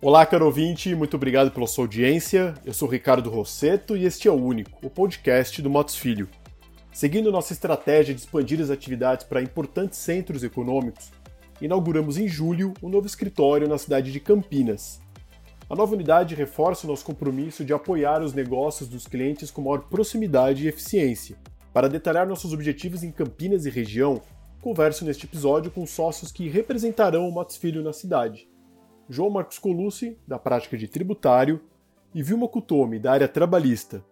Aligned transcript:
Olá, 0.00 0.24
caro 0.26 0.44
ouvinte, 0.46 0.94
muito 0.94 1.16
obrigado 1.16 1.50
pela 1.50 1.66
sua 1.66 1.84
audiência. 1.84 2.54
Eu 2.64 2.74
sou 2.74 2.86
Ricardo 2.86 3.30
Rosseto 3.30 3.96
e 3.96 4.04
este 4.04 4.28
é 4.28 4.30
o 4.30 4.34
Único, 4.34 4.86
o 4.86 4.90
podcast 4.90 5.60
do 5.62 5.70
Motos 5.70 5.96
Filho. 5.96 6.28
Seguindo 6.92 7.32
nossa 7.32 7.52
estratégia 7.52 8.14
de 8.14 8.20
expandir 8.20 8.60
as 8.60 8.70
atividades 8.70 9.24
para 9.24 9.42
importantes 9.42 9.98
centros 9.98 10.44
econômicos, 10.44 11.10
inauguramos 11.60 12.18
em 12.18 12.28
julho 12.28 12.72
um 12.82 12.88
novo 12.90 13.06
escritório 13.06 13.66
na 13.66 13.78
cidade 13.78 14.12
de 14.12 14.20
Campinas. 14.20 15.00
A 15.68 15.74
nova 15.74 15.94
unidade 15.94 16.36
reforça 16.36 16.86
o 16.86 16.90
nosso 16.90 17.04
compromisso 17.04 17.64
de 17.64 17.72
apoiar 17.72 18.22
os 18.22 18.32
negócios 18.32 18.88
dos 18.88 19.08
clientes 19.08 19.50
com 19.50 19.62
maior 19.62 19.80
proximidade 19.88 20.64
e 20.64 20.68
eficiência. 20.68 21.36
Para 21.72 21.88
detalhar 21.88 22.24
nossos 22.24 22.52
objetivos 22.52 23.02
em 23.02 23.10
Campinas 23.10 23.66
e 23.66 23.70
região, 23.70 24.22
converso 24.62 25.04
neste 25.04 25.26
episódio 25.26 25.72
com 25.72 25.84
sócios 25.84 26.30
que 26.30 26.48
representarão 26.48 27.28
o 27.28 27.32
Motos 27.32 27.56
Filho 27.56 27.82
na 27.82 27.92
cidade. 27.92 28.48
João 29.10 29.28
Marcos 29.28 29.58
Colucci, 29.58 30.16
da 30.26 30.38
prática 30.38 30.78
de 30.78 30.86
tributário, 30.86 31.60
e 32.14 32.22
Vilma 32.22 32.46
Kutomi, 32.46 33.00
da 33.00 33.10
área 33.10 33.26
trabalhista. 33.26 34.04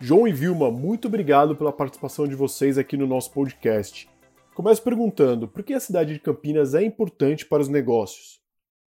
João 0.00 0.26
e 0.26 0.32
Vilma, 0.32 0.70
muito 0.70 1.08
obrigado 1.08 1.54
pela 1.54 1.72
participação 1.72 2.26
de 2.26 2.34
vocês 2.34 2.78
aqui 2.78 2.96
no 2.96 3.06
nosso 3.06 3.30
podcast. 3.32 4.08
Começo 4.54 4.82
perguntando 4.82 5.46
por 5.46 5.62
que 5.62 5.74
a 5.74 5.80
cidade 5.80 6.14
de 6.14 6.20
Campinas 6.20 6.74
é 6.74 6.82
importante 6.82 7.44
para 7.44 7.60
os 7.60 7.68
negócios. 7.68 8.45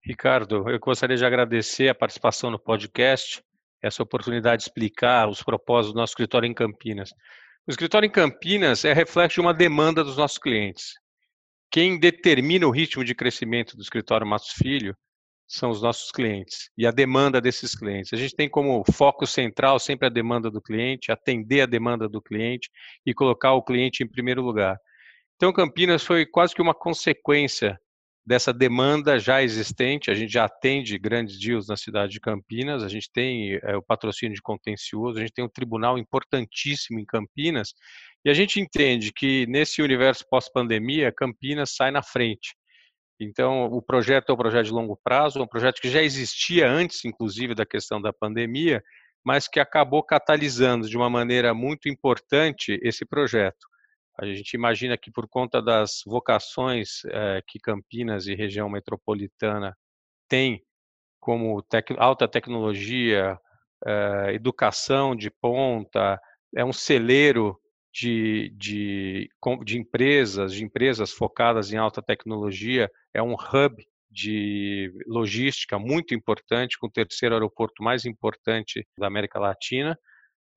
Ricardo, 0.08 0.70
eu 0.70 0.78
gostaria 0.80 1.18
de 1.18 1.24
agradecer 1.26 1.90
a 1.90 1.94
participação 1.94 2.50
no 2.50 2.58
podcast, 2.58 3.42
essa 3.82 4.02
oportunidade 4.02 4.62
de 4.62 4.70
explicar 4.70 5.28
os 5.28 5.42
propósitos 5.42 5.92
do 5.92 5.98
nosso 5.98 6.12
escritório 6.12 6.46
em 6.46 6.54
Campinas. 6.54 7.10
O 7.66 7.70
escritório 7.70 8.06
em 8.06 8.10
Campinas 8.10 8.86
é 8.86 8.94
reflexo 8.94 9.34
de 9.34 9.40
uma 9.42 9.52
demanda 9.52 10.02
dos 10.02 10.16
nossos 10.16 10.38
clientes. 10.38 10.94
Quem 11.70 12.00
determina 12.00 12.66
o 12.66 12.70
ritmo 12.70 13.04
de 13.04 13.14
crescimento 13.14 13.76
do 13.76 13.82
escritório 13.82 14.26
Matos 14.26 14.52
Filho 14.52 14.96
são 15.46 15.68
os 15.68 15.82
nossos 15.82 16.10
clientes 16.10 16.70
e 16.74 16.86
a 16.86 16.90
demanda 16.90 17.38
desses 17.38 17.74
clientes. 17.74 18.10
A 18.14 18.16
gente 18.16 18.34
tem 18.34 18.48
como 18.48 18.82
foco 18.90 19.26
central 19.26 19.78
sempre 19.78 20.06
a 20.06 20.10
demanda 20.10 20.50
do 20.50 20.62
cliente, 20.62 21.12
atender 21.12 21.60
a 21.60 21.66
demanda 21.66 22.08
do 22.08 22.22
cliente 22.22 22.70
e 23.04 23.12
colocar 23.12 23.52
o 23.52 23.62
cliente 23.62 24.02
em 24.02 24.08
primeiro 24.08 24.40
lugar. 24.40 24.78
Então, 25.36 25.52
Campinas 25.52 26.02
foi 26.02 26.24
quase 26.24 26.54
que 26.54 26.62
uma 26.62 26.74
consequência 26.74 27.78
dessa 28.28 28.52
demanda 28.52 29.18
já 29.18 29.42
existente. 29.42 30.10
A 30.10 30.14
gente 30.14 30.30
já 30.30 30.44
atende 30.44 30.98
grandes 30.98 31.40
deals 31.40 31.66
na 31.66 31.78
cidade 31.78 32.12
de 32.12 32.20
Campinas, 32.20 32.82
a 32.82 32.88
gente 32.88 33.10
tem 33.10 33.58
é, 33.62 33.74
o 33.74 33.82
patrocínio 33.82 34.34
de 34.34 34.42
contencioso, 34.42 35.16
a 35.16 35.22
gente 35.22 35.32
tem 35.32 35.42
um 35.42 35.48
tribunal 35.48 35.96
importantíssimo 35.96 37.00
em 37.00 37.06
Campinas 37.06 37.72
e 38.22 38.28
a 38.28 38.34
gente 38.34 38.60
entende 38.60 39.14
que 39.14 39.46
nesse 39.46 39.80
universo 39.80 40.26
pós-pandemia, 40.28 41.10
Campinas 41.10 41.74
sai 41.74 41.90
na 41.90 42.02
frente. 42.02 42.54
Então, 43.18 43.64
o 43.64 43.80
projeto 43.80 44.28
é 44.28 44.34
um 44.34 44.36
projeto 44.36 44.66
de 44.66 44.72
longo 44.72 45.00
prazo, 45.02 45.42
um 45.42 45.46
projeto 45.46 45.80
que 45.80 45.88
já 45.88 46.02
existia 46.02 46.70
antes, 46.70 47.06
inclusive, 47.06 47.54
da 47.54 47.64
questão 47.64 47.98
da 47.98 48.12
pandemia, 48.12 48.82
mas 49.24 49.48
que 49.48 49.58
acabou 49.58 50.02
catalisando 50.02 50.86
de 50.86 50.98
uma 50.98 51.08
maneira 51.08 51.54
muito 51.54 51.88
importante 51.88 52.78
esse 52.82 53.06
projeto. 53.06 53.66
A 54.20 54.26
gente 54.26 54.54
imagina 54.54 54.98
que, 54.98 55.10
por 55.12 55.28
conta 55.28 55.62
das 55.62 56.02
vocações 56.04 57.04
eh, 57.06 57.40
que 57.46 57.60
Campinas 57.60 58.26
e 58.26 58.34
região 58.34 58.68
metropolitana 58.68 59.76
têm, 60.28 60.60
como 61.20 61.62
tec 61.62 61.92
alta 61.98 62.26
tecnologia, 62.26 63.38
eh, 63.86 64.32
educação 64.34 65.14
de 65.14 65.30
ponta, 65.30 66.20
é 66.56 66.64
um 66.64 66.72
celeiro 66.72 67.56
de, 67.92 68.52
de, 68.56 69.30
de 69.64 69.78
empresas, 69.78 70.52
de 70.52 70.64
empresas 70.64 71.12
focadas 71.12 71.72
em 71.72 71.76
alta 71.76 72.02
tecnologia, 72.02 72.90
é 73.14 73.22
um 73.22 73.34
hub 73.34 73.86
de 74.10 74.92
logística 75.06 75.78
muito 75.78 76.14
importante, 76.14 76.78
com 76.78 76.86
o 76.86 76.90
terceiro 76.90 77.34
aeroporto 77.34 77.82
mais 77.82 78.04
importante 78.04 78.86
da 78.98 79.06
América 79.06 79.38
Latina. 79.38 79.98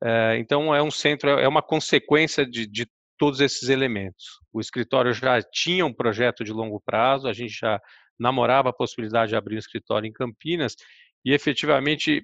É, 0.03 0.38
então, 0.40 0.74
é 0.74 0.81
um 0.81 0.90
centro, 0.90 1.30
é 1.30 1.47
uma 1.47 1.62
consequência 1.62 2.46
de, 2.46 2.66
de 2.66 2.88
todos 3.22 3.40
esses 3.40 3.70
elementos. 3.70 4.40
O 4.52 4.59
escritório 4.59 5.14
já 5.14 5.40
tinha 5.44 5.86
um 5.86 5.94
projeto 5.94 6.44
de 6.44 6.52
longo 6.52 6.82
prazo, 6.84 7.28
a 7.28 7.34
gente 7.34 7.54
já 7.54 7.80
namorava 8.20 8.70
a 8.70 8.74
possibilidade 8.74 9.30
de 9.30 9.36
abrir 9.36 9.58
um 9.58 9.59
escritório 9.59 10.08
em 10.08 10.12
Campinas, 10.12 10.76
e 11.24 11.31
efetivamente 11.31 12.24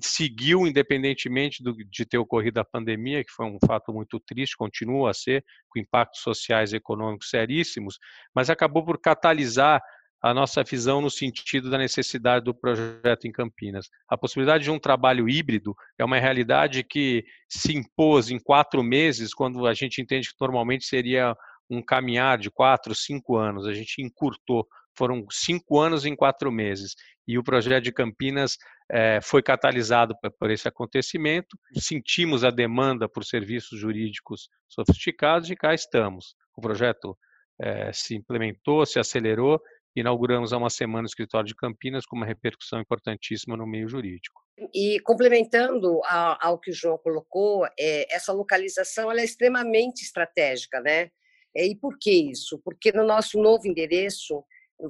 seguiu 0.00 0.64
independentemente 0.64 1.60
do, 1.60 1.74
de 1.74 2.06
ter 2.06 2.18
ocorrido 2.18 2.60
a 2.60 2.64
pandemia, 2.64 3.24
que 3.24 3.32
foi 3.32 3.46
um 3.46 3.58
fato 3.66 3.92
muito 3.92 4.20
triste, 4.20 4.56
continua 4.56 5.10
a 5.10 5.14
ser, 5.14 5.44
com 5.68 5.80
impactos 5.80 6.20
sociais 6.20 6.72
e 6.72 6.76
econômicos 6.76 7.30
seríssimos, 7.30 7.98
mas 8.32 8.48
acabou 8.48 8.84
por 8.84 9.00
catalisar 9.00 9.82
a 10.20 10.34
nossa 10.34 10.62
visão 10.64 11.00
no 11.00 11.10
sentido 11.10 11.70
da 11.70 11.78
necessidade 11.78 12.44
do 12.44 12.54
projeto 12.54 13.26
em 13.26 13.32
Campinas. 13.32 13.88
A 14.08 14.16
possibilidade 14.16 14.64
de 14.64 14.70
um 14.70 14.78
trabalho 14.78 15.28
híbrido 15.28 15.74
é 15.98 16.04
uma 16.04 16.18
realidade 16.18 16.82
que 16.82 17.24
se 17.48 17.76
impôs 17.76 18.30
em 18.30 18.38
quatro 18.38 18.82
meses, 18.82 19.32
quando 19.32 19.66
a 19.66 19.74
gente 19.74 20.00
entende 20.00 20.28
que 20.28 20.36
normalmente 20.40 20.84
seria 20.84 21.36
um 21.70 21.82
caminhar 21.82 22.38
de 22.38 22.50
quatro, 22.50 22.94
cinco 22.94 23.36
anos. 23.36 23.66
A 23.66 23.72
gente 23.72 24.02
encurtou, 24.02 24.66
foram 24.96 25.24
cinco 25.30 25.78
anos 25.78 26.04
em 26.04 26.16
quatro 26.16 26.50
meses. 26.50 26.96
E 27.26 27.38
o 27.38 27.44
projeto 27.44 27.84
de 27.84 27.92
Campinas 27.92 28.56
é, 28.90 29.20
foi 29.22 29.42
catalisado 29.42 30.14
por 30.38 30.50
esse 30.50 30.66
acontecimento. 30.66 31.56
Sentimos 31.74 32.42
a 32.42 32.50
demanda 32.50 33.08
por 33.08 33.24
serviços 33.24 33.78
jurídicos 33.78 34.48
sofisticados 34.66 35.50
e 35.50 35.54
cá 35.54 35.74
estamos. 35.74 36.34
O 36.56 36.60
projeto 36.60 37.16
é, 37.60 37.92
se 37.92 38.14
implementou, 38.16 38.86
se 38.86 38.98
acelerou 38.98 39.60
inauguramos 40.00 40.52
há 40.52 40.58
uma 40.58 40.70
semana 40.70 41.04
o 41.04 41.06
escritório 41.06 41.46
de 41.46 41.54
Campinas 41.54 42.06
com 42.06 42.16
uma 42.16 42.26
repercussão 42.26 42.80
importantíssima 42.80 43.56
no 43.56 43.66
meio 43.66 43.88
jurídico. 43.88 44.40
E 44.74 45.00
complementando 45.00 46.00
ao 46.04 46.58
que 46.58 46.70
o 46.70 46.74
João 46.74 46.98
colocou, 46.98 47.64
é, 47.78 48.14
essa 48.14 48.32
localização 48.32 49.10
é 49.12 49.24
extremamente 49.24 50.02
estratégica, 50.02 50.80
né? 50.80 51.10
É, 51.56 51.66
e 51.66 51.76
por 51.76 51.96
que 51.98 52.10
isso? 52.10 52.60
Porque 52.64 52.92
no 52.92 53.04
nosso 53.04 53.40
novo 53.40 53.66
endereço, 53.66 54.44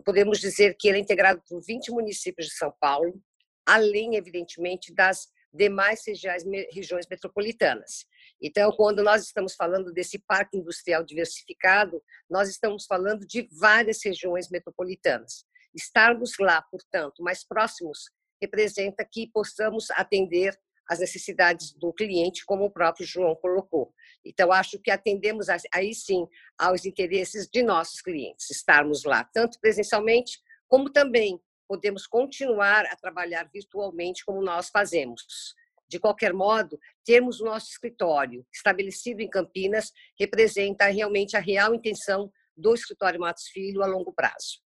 podemos 0.05 0.41
dizer 0.41 0.77
que 0.79 0.89
ele 0.89 0.99
é 0.99 1.01
integrado 1.01 1.43
por 1.49 1.63
20 1.65 1.91
municípios 1.91 2.49
de 2.49 2.55
São 2.55 2.73
Paulo, 2.81 3.21
além, 3.67 4.17
evidentemente, 4.17 4.95
das 4.95 5.29
demais 5.53 6.03
regiões, 6.07 7.07
metropolitanas. 7.09 8.07
Então, 8.41 8.71
quando 8.73 9.03
nós 9.03 9.25
estamos 9.25 9.55
falando 9.55 9.93
desse 9.93 10.19
parque 10.19 10.57
industrial 10.57 11.05
diversificado, 11.05 12.03
nós 12.31 12.49
estamos 12.49 12.87
falando 12.87 13.27
de 13.27 13.49
várias 13.59 13.99
regiões 14.05 14.51
metropolitanas. 14.51 15.45
Estarmos 15.75 16.33
lá, 16.39 16.63
portanto, 16.63 17.23
mais 17.23 17.45
próximos, 17.47 18.11
representa 18.41 19.05
que 19.05 19.31
possamos 19.33 19.91
atender 19.91 20.59
as 20.89 21.01
necessidades 21.01 21.75
do 21.75 21.93
cliente, 21.93 22.47
como 22.47 22.65
o 22.65 22.71
próprio 22.71 23.07
João 23.07 23.37
colocou. 23.37 23.93
Então, 24.25 24.51
acho 24.51 24.79
que 24.79 24.91
atendemos 24.91 25.49
aí 25.73 25.95
sim 25.95 26.27
aos 26.57 26.87
interesses 26.87 27.47
de 27.47 27.63
nossos 27.63 28.01
clientes, 28.01 28.51
estarmos 28.51 29.05
lá, 29.05 29.23
tanto 29.25 29.61
presencialmente, 29.61 30.39
como 30.67 30.91
também 30.91 31.39
podemos 31.69 32.07
continuar 32.07 32.87
a 32.87 32.97
trabalhar 32.97 33.49
virtualmente, 33.53 34.25
como 34.25 34.43
nós 34.43 34.71
fazemos. 34.71 35.55
De 35.89 35.99
qualquer 35.99 36.33
modo, 36.33 36.79
termos 37.05 37.41
o 37.41 37.45
nosso 37.45 37.71
escritório 37.71 38.45
estabelecido 38.53 39.21
em 39.21 39.29
Campinas 39.29 39.93
representa 40.19 40.87
realmente 40.87 41.37
a 41.37 41.41
real 41.41 41.75
intenção 41.75 42.33
do 42.57 42.75
escritório 42.75 43.21
Matos 43.21 43.47
Filho 43.49 43.83
a 43.83 43.87
longo 43.87 44.13
prazo. 44.13 44.61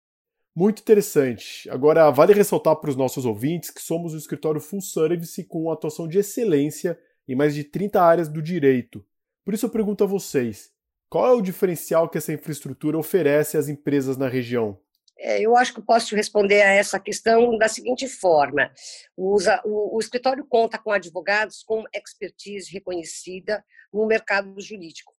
Muito 0.56 0.81
interessante. 0.81 1.69
Agora, 1.69 2.09
vale 2.11 2.34
ressaltar 2.34 2.75
para 2.75 2.90
os 2.90 2.95
nossos 2.95 3.25
ouvintes 3.25 3.69
que 3.69 3.81
somos 3.81 4.13
um 4.13 4.17
escritório 4.17 4.59
full 4.59 4.81
service 4.81 5.44
com 5.45 5.72
atuação 5.72 6.08
de 6.08 6.20
excelência 6.20 6.99
em 7.28 7.35
mais 7.35 7.55
de 7.55 7.64
30 7.64 8.02
áreas 8.02 8.28
do 8.28 8.41
direito. 8.41 9.05
Por 9.46 9.53
isso 9.53 9.66
eu 9.66 9.70
pergunto 9.70 10.03
a 10.03 10.08
vocês: 10.08 10.72
qual 11.09 11.28
é 11.28 11.31
o 11.34 11.41
diferencial 11.41 12.09
que 12.09 12.17
essa 12.17 12.34
infraestrutura 12.34 12.97
oferece 12.97 13.58
às 13.58 13.70
empresas 13.70 14.17
na 14.17 14.28
região? 14.28 14.79
É, 15.23 15.40
eu 15.40 15.56
acho 15.56 15.76
que 15.76 15.82
posso 15.84 16.16
responder 16.16 16.64
a 16.64 16.72
essa 16.72 17.00
questão 17.00 17.56
da 17.56 17.68
seguinte 17.68 18.08
forma: 18.08 18.73
o, 19.16 19.38
o, 19.66 19.96
o, 19.96 20.00
escritório 20.00 20.44
conta 20.47 20.79
com 20.79 20.91
advogados 20.91 21.62
com 21.62 21.84
expertise 21.94 22.72
reconhecida 22.72 23.64
no 23.94 24.08
mercado 24.08 24.59
jurídico 24.59 25.14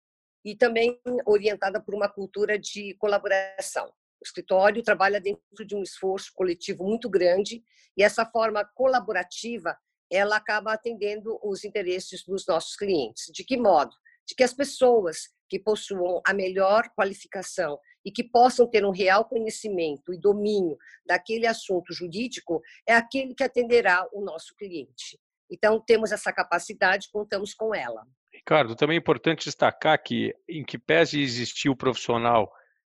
e 0.44 0.56
também 0.56 1.00
orientada 1.24 1.80
por 1.80 1.94
uma 1.94 2.09
cultura 2.09 2.57
de 2.57 2.95
colaboração. 2.95 3.88
O 3.89 4.25
escritório 4.25 4.81
trabalha 4.81 5.21
dentro 5.21 5.65
de 5.65 5.75
um 5.75 5.83
esforço 5.83 6.31
coletivo 6.33 6.83
muito 6.83 7.07
grande 7.07 7.63
e 7.95 8.01
essa 8.01 8.25
forma 8.25 8.65
colaborativa 8.74 9.77
ela 10.12 10.36
acaba 10.36 10.74
atendendo 10.74 11.39
os 11.44 11.63
interesses 11.63 12.24
dos 12.24 12.45
nossos 12.47 12.75
clientes. 12.75 13.31
De 13.31 13.44
que 13.44 13.56
modo? 13.56 13.92
De 14.27 14.33
que 14.33 14.44
as 14.44 14.54
pessoas 14.54 15.30
que 15.51 15.59
possuam 15.59 16.21
a 16.25 16.33
melhor 16.33 16.89
qualificação 16.95 17.77
e 18.06 18.09
que 18.09 18.24
possam 18.24 18.65
ter 18.65 18.86
um 18.86 18.89
real 18.89 19.25
conhecimento 19.25 20.13
e 20.13 20.18
domínio 20.18 20.77
daquele 21.06 21.45
assunto 21.45 21.94
jurídico 21.94 22.62
é 22.88 22.95
aquele 22.95 23.36
que 23.36 23.44
atenderá 23.44 24.07
o 24.13 24.24
nosso 24.24 24.56
cliente. 24.56 25.19
Então, 25.51 25.83
temos 25.86 26.13
essa 26.13 26.31
capacidade, 26.31 27.09
contamos 27.12 27.53
com 27.53 27.75
ela. 27.75 28.07
Ricardo, 28.33 28.77
também 28.77 28.95
é 28.95 29.00
importante 29.00 29.44
destacar 29.44 30.01
que, 30.01 30.33
em 30.48 30.63
que 30.63 30.80
pese 30.80 31.21
existir 31.21 31.68
o 31.68 31.75
profissional 31.75 32.50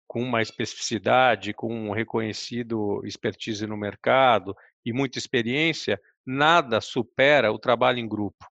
com 0.07 0.23
uma 0.23 0.41
especificidade, 0.41 1.53
com 1.53 1.71
um 1.71 1.91
reconhecido 1.91 3.05
expertise 3.05 3.67
no 3.67 3.77
mercado 3.77 4.55
e 4.83 4.91
muita 4.91 5.19
experiência, 5.19 6.01
nada 6.25 6.81
supera 6.81 7.51
o 7.51 7.59
trabalho 7.59 7.99
em 7.99 8.07
grupo. 8.07 8.43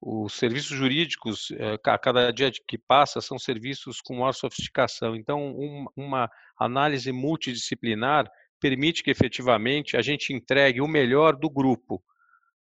Os 0.00 0.34
serviços 0.34 0.76
jurídicos, 0.76 1.50
eh, 1.52 1.78
a 1.84 1.98
cada 1.98 2.30
dia 2.30 2.50
que 2.66 2.78
passa, 2.78 3.20
são 3.20 3.38
serviços 3.38 4.00
com 4.00 4.16
maior 4.16 4.32
sofisticação. 4.32 5.16
Então, 5.16 5.56
uma 5.96 6.30
análise 6.58 7.10
multidisciplinar 7.12 8.30
permite 8.60 9.02
que 9.02 9.10
efetivamente 9.10 9.96
a 9.96 10.02
gente 10.02 10.32
entregue 10.32 10.80
o 10.80 10.88
melhor 10.88 11.36
do 11.36 11.48
grupo. 11.48 12.02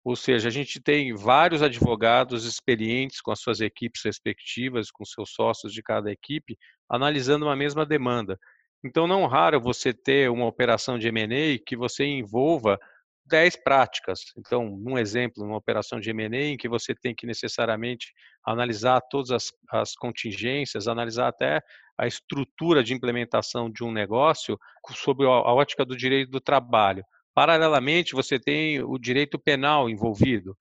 Ou 0.03 0.15
seja, 0.15 0.47
a 0.47 0.51
gente 0.51 0.79
tem 0.79 1.13
vários 1.13 1.61
advogados 1.61 2.45
experientes 2.45 3.19
com 3.19 3.31
as 3.31 3.41
suas 3.41 3.59
equipes 3.59 4.01
respectivas, 4.05 4.89
com 4.89 5.03
seus 5.03 5.31
sócios 5.31 5.73
de 5.73 5.83
cada 5.83 6.11
equipe, 6.11 6.57
analisando 6.89 7.45
uma 7.45 7.55
mesma 7.55 7.85
demanda. 7.85 8.39
Então, 8.83 9.05
não 9.07 9.25
raro 9.25 9.59
você 9.59 9.93
ter 9.93 10.29
uma 10.29 10.45
operação 10.45 10.97
de 10.97 11.07
M&A 11.09 11.59
que 11.65 11.75
você 11.75 12.05
envolva 12.05 12.79
10 13.27 13.57
práticas. 13.63 14.19
Então, 14.37 14.65
um 14.65 14.97
exemplo, 14.97 15.43
uma 15.43 15.57
operação 15.57 15.99
de 15.99 16.09
M&A 16.09 16.53
em 16.53 16.57
que 16.57 16.69
você 16.69 16.95
tem 16.95 17.13
que 17.13 17.27
necessariamente 17.27 18.13
analisar 18.45 19.01
todas 19.09 19.31
as, 19.31 19.51
as, 19.69 19.93
contingências, 19.95 20.87
analisar 20.87 21.27
até 21.27 21.61
a 21.97 22.07
estrutura 22.07 22.83
de 22.83 22.93
implementação 22.93 23.69
de 23.69 23.83
um 23.83 23.91
negócio 23.91 24.57
sob 24.91 25.25
a, 25.25 25.29
ótica 25.29 25.85
do 25.85 25.97
direito 25.97 26.31
do 26.31 26.39
trabalho. 26.39 27.03
Paralelamente, 27.33 28.15
você 28.15 28.39
tem 28.39 28.81
o 28.83 28.97
direito 28.97 29.37
penal 29.37 29.89
envolvido. 29.89 30.55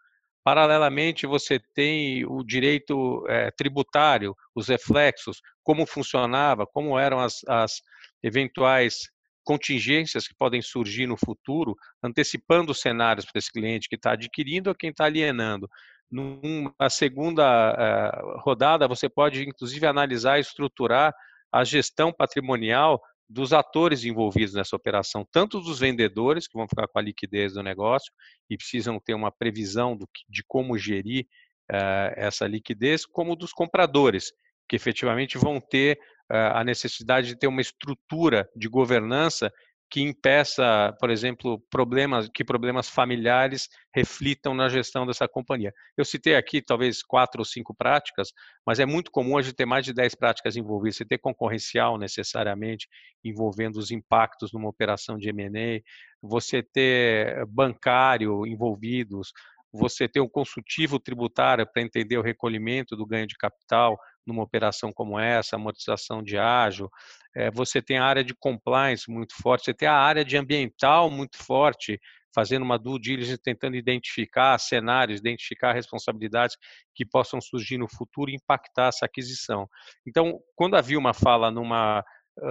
Paralelamente, 0.45 1.27
você 1.27 1.59
tem 1.75 2.25
o 2.27 2.43
direito 2.45 3.25
é, 3.29 3.51
tributário, 3.51 4.35
os 4.55 4.69
reflexos, 4.69 5.41
como 5.63 5.87
funcionava, 5.87 6.67
como 6.67 6.99
eram 6.99 7.19
as, 7.19 7.41
as 7.49 7.81
eventuais 8.23 9.09
contingências 9.47 10.27
que 10.27 10.35
podem 10.35 10.61
surgir 10.61 11.07
no 11.07 11.17
futuro, 11.17 11.77
antecipando 12.03 12.73
os 12.73 12.81
cenários 12.81 13.25
para 13.25 13.39
esse 13.39 13.53
cliente 13.53 13.89
que 13.89 13.95
está 13.95 14.13
adquirindo 14.13 14.69
ou 14.69 14.75
quem 14.75 14.91
está 14.91 15.05
alienando. 15.05 15.71
Numa 16.11 16.91
segunda 16.91 17.45
uh, 17.45 18.41
rodada, 18.41 18.89
você 18.89 19.09
pode, 19.09 19.49
inclusive, 19.49 19.87
analisar 19.87 20.39
e 20.39 20.41
estruturar 20.41 21.15
a 21.53 21.63
gestão 21.63 22.13
patrimonial 22.13 23.01
dos 23.29 23.53
atores 23.53 24.05
envolvidos 24.05 24.55
nessa 24.55 24.75
operação, 24.75 25.25
tanto 25.31 25.61
dos 25.61 25.79
vendedores, 25.79 26.47
que 26.49 26.59
vão 26.59 26.69
ficar 26.69 26.89
com 26.89 26.99
a 26.99 27.03
liquidez 27.03 27.55
do 27.55 27.63
negócio 27.63 28.13
e 28.51 28.57
precisam 28.57 29.01
ter 29.01 29.15
uma 29.15 29.31
previsão 29.31 29.97
de 30.29 30.43
como 30.47 30.77
gerir 30.77 31.25
uh, 31.71 32.13
essa 32.17 32.47
liquidez, 32.49 33.07
como 33.07 33.37
dos 33.37 33.53
compradores, 33.53 34.33
que 34.69 34.77
efetivamente 34.77 35.39
vão 35.39 35.61
ter 35.61 35.99
a 36.29 36.65
necessidade 36.65 37.29
de 37.29 37.39
ter 37.39 37.47
uma 37.47 37.61
estrutura 37.61 38.49
de 38.57 38.69
governança 38.69 39.51
que 39.89 40.01
impeça, 40.01 40.93
por 40.99 41.11
exemplo, 41.11 41.63
problemas 41.71 42.29
que 42.35 42.45
problemas 42.45 42.89
familiares 42.89 43.69
reflitam 43.95 44.53
na 44.53 44.69
gestão 44.69 45.07
dessa 45.07 45.29
companhia. 45.29 45.73
Eu 45.97 46.05
citei 46.05 46.35
aqui 46.35 46.61
talvez 46.61 47.03
quatro 47.03 47.41
ou 47.41 47.45
cinco 47.45 47.73
práticas, 47.73 48.33
mas 48.67 48.81
é 48.81 48.87
muito 48.87 49.13
comum 49.13 49.39
a 49.39 49.43
gente 49.43 49.55
ter 49.55 49.67
mais 49.67 49.85
de 49.85 49.93
dez 49.93 50.15
práticas 50.15 50.57
envolvidas. 50.57 50.97
Você 50.97 51.05
ter 51.05 51.19
concorrencial 51.19 51.99
necessariamente 51.99 52.89
envolvendo 53.25 53.77
os 53.77 53.93
impactos 53.93 54.53
numa 54.53 54.69
operação 54.69 55.17
de 55.17 55.29
M&A, 55.29 55.81
você 56.21 56.63
ter 56.65 57.47
bancário 57.47 58.45
envolvidos, 58.45 59.31
você 59.73 60.09
ter 60.09 60.21
um 60.21 60.29
consultivo 60.29 60.99
tributário 60.99 61.67
para 61.67 61.83
entender 61.83 62.17
o 62.19 62.23
recolhimento 62.23 62.97
do 62.97 63.07
ganho 63.07 63.27
de 63.27 63.37
capital, 63.37 63.99
numa 64.27 64.43
operação 64.43 64.93
como 64.93 65.19
essa, 65.19 65.57
amortização 65.57 66.23
de 66.23 66.37
ágio, 66.37 66.91
é, 67.35 67.51
você 67.51 67.81
tem 67.81 67.99
a 67.99 68.05
área 68.05 68.25
de 68.25 68.35
compliance 68.35 69.11
muito 69.11 69.35
forte, 69.41 69.67
você 69.67 69.75
tem 69.75 69.89
a 69.89 69.95
área 69.95 70.25
de 70.25 70.37
ambiental 70.37 71.11
muito 71.11 71.37
forte, 71.37 72.01
fazendo 72.35 72.63
uma 72.63 72.79
due 72.79 73.01
diligence, 73.01 73.41
tentando 73.43 73.77
identificar 73.77 74.59
cenários, 74.59 75.21
identificar 75.21 75.73
responsabilidades 75.73 76.57
que 76.95 77.07
possam 77.07 77.41
surgir 77.41 77.79
no 77.79 77.89
futuro 77.89 78.31
e 78.31 78.35
impactar 78.35 78.89
essa 78.89 79.07
aquisição. 79.07 79.69
Então, 80.07 80.39
quando 80.55 80.77
a 80.77 80.83
Vilma 80.83 81.15
fala 81.15 81.51
numa, 81.51 82.05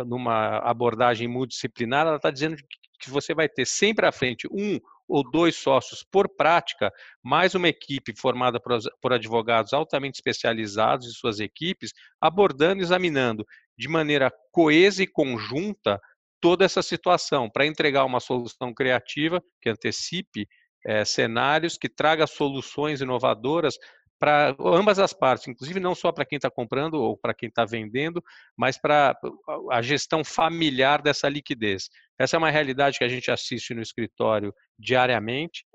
numa 0.07 0.57
abordagem 0.59 1.27
multidisciplinar, 1.27 2.07
ela 2.07 2.15
está 2.15 2.31
dizendo 2.31 2.55
que 2.99 3.09
você 3.09 3.35
vai 3.35 3.47
ter 3.47 3.65
sempre 3.65 4.07
à 4.07 4.11
frente 4.11 4.47
um 4.51 4.79
ou 5.07 5.23
dois 5.29 5.55
sócios 5.55 6.03
por 6.03 6.27
prática, 6.27 6.91
mais 7.23 7.55
uma 7.55 7.67
equipe 7.67 8.13
formada 8.17 8.59
por 8.59 9.13
advogados 9.13 9.73
altamente 9.73 10.15
especializados 10.15 11.07
e 11.07 11.13
suas 11.13 11.39
equipes, 11.39 11.91
abordando 12.19 12.81
e 12.81 12.83
examinando 12.83 13.45
de 13.77 13.87
maneira 13.87 14.31
coesa 14.51 15.03
e 15.03 15.07
conjunta 15.07 15.99
toda 16.41 16.65
essa 16.65 16.81
situação, 16.81 17.49
para 17.49 17.65
entregar 17.65 18.05
uma 18.05 18.19
solução 18.19 18.73
criativa 18.73 19.41
que 19.61 19.69
antecipe 19.69 20.47
é, 20.85 21.03
cenários, 21.03 21.77
que 21.77 21.89
traga 21.89 22.27
soluções 22.27 23.01
inovadoras 23.01 23.75
para 24.19 24.55
ambas 24.59 24.99
as 24.99 25.13
partes, 25.13 25.47
inclusive 25.47 25.79
não 25.79 25.93
só 25.93 26.11
para 26.11 26.25
quem 26.25 26.37
está 26.37 26.49
comprando 26.49 26.95
ou 26.95 27.17
para 27.17 27.33
quem 27.33 27.49
está 27.49 27.65
vendendo, 27.65 28.23
mas 28.57 28.77
para 28.77 29.17
a 29.71 29.81
gestão 29.81 30.23
familiar 30.23 31.01
dessa 31.01 31.27
liquidez. 31.27 31.89
Essa 32.17 32.35
é 32.35 32.39
uma 32.39 32.49
realidade 32.49 32.97
que 32.97 33.03
a 33.03 33.09
gente 33.09 33.29
assiste 33.29 33.73
no 33.73 33.81
escritório 33.81 34.53
diariamente. 34.79 35.65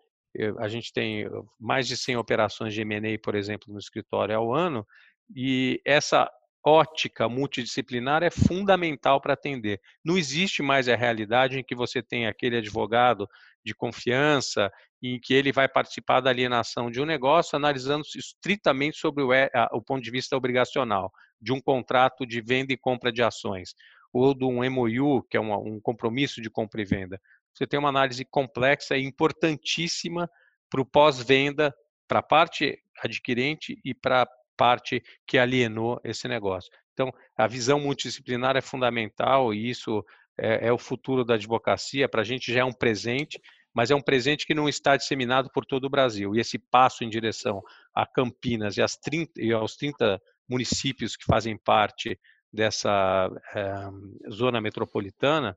A 0.58 0.68
gente 0.68 0.92
tem 0.92 1.28
mais 1.58 1.86
de 1.86 1.96
100 1.96 2.16
operações 2.16 2.72
de 2.72 2.82
M&A, 2.82 3.18
por 3.18 3.34
exemplo, 3.34 3.72
no 3.72 3.78
escritório 3.78 4.36
ao 4.36 4.54
ano, 4.54 4.86
e 5.34 5.80
essa 5.84 6.30
ótica 6.64 7.28
multidisciplinar 7.28 8.22
é 8.22 8.30
fundamental 8.30 9.20
para 9.20 9.34
atender. 9.34 9.80
Não 10.04 10.18
existe 10.18 10.62
mais 10.62 10.88
a 10.88 10.96
realidade 10.96 11.58
em 11.58 11.64
que 11.64 11.74
você 11.74 12.02
tem 12.02 12.26
aquele 12.26 12.56
advogado 12.58 13.28
de 13.64 13.74
confiança 13.74 14.70
em 15.02 15.18
que 15.18 15.32
ele 15.32 15.52
vai 15.52 15.68
participar 15.68 16.20
da 16.20 16.30
alienação 16.30 16.90
de 16.90 17.00
um 17.00 17.06
negócio, 17.06 17.56
analisando 17.56 18.04
estritamente 18.14 18.98
sobre 18.98 19.24
o, 19.24 19.30
o 19.72 19.82
ponto 19.82 20.02
de 20.02 20.10
vista 20.10 20.36
obrigacional 20.36 21.10
de 21.40 21.52
um 21.52 21.60
contrato 21.60 22.26
de 22.26 22.40
venda 22.40 22.72
e 22.72 22.76
compra 22.76 23.10
de 23.10 23.22
ações, 23.22 23.74
ou 24.12 24.34
de 24.34 24.44
um 24.44 24.62
MOU, 24.70 25.22
que 25.22 25.36
é 25.36 25.40
um, 25.40 25.76
um 25.76 25.80
compromisso 25.80 26.42
de 26.42 26.50
compra 26.50 26.82
e 26.82 26.84
venda. 26.84 27.20
Você 27.54 27.66
tem 27.66 27.78
uma 27.78 27.88
análise 27.88 28.24
complexa 28.24 28.96
e 28.96 29.04
importantíssima 29.04 30.28
para 30.68 30.80
o 30.80 30.86
pós-venda, 30.86 31.74
para 32.06 32.18
a 32.18 32.22
parte 32.22 32.78
adquirente 33.02 33.80
e 33.84 33.94
para 33.94 34.28
parte 34.60 35.02
que 35.26 35.38
alienou 35.38 35.98
esse 36.04 36.28
negócio. 36.28 36.70
Então, 36.92 37.10
a 37.34 37.46
visão 37.46 37.80
multidisciplinar 37.80 38.58
é 38.58 38.60
fundamental 38.60 39.54
e 39.54 39.70
isso 39.70 40.04
é, 40.38 40.68
é 40.68 40.72
o 40.72 40.76
futuro 40.76 41.24
da 41.24 41.36
advocacia. 41.36 42.06
Para 42.06 42.20
a 42.20 42.24
gente 42.24 42.52
já 42.52 42.60
é 42.60 42.64
um 42.64 42.72
presente, 42.72 43.40
mas 43.72 43.90
é 43.90 43.94
um 43.94 44.02
presente 44.02 44.46
que 44.46 44.52
não 44.52 44.68
está 44.68 44.98
disseminado 44.98 45.50
por 45.50 45.64
todo 45.64 45.84
o 45.84 45.90
Brasil. 45.90 46.36
E 46.36 46.40
esse 46.40 46.58
passo 46.58 47.02
em 47.02 47.08
direção 47.08 47.62
a 47.94 48.04
Campinas 48.04 48.76
e, 48.76 48.82
30, 49.02 49.40
e 49.40 49.50
aos 49.50 49.76
30 49.76 50.20
municípios 50.46 51.16
que 51.16 51.24
fazem 51.24 51.56
parte 51.56 52.20
dessa 52.52 53.30
é, 53.54 54.30
zona 54.30 54.60
metropolitana 54.60 55.56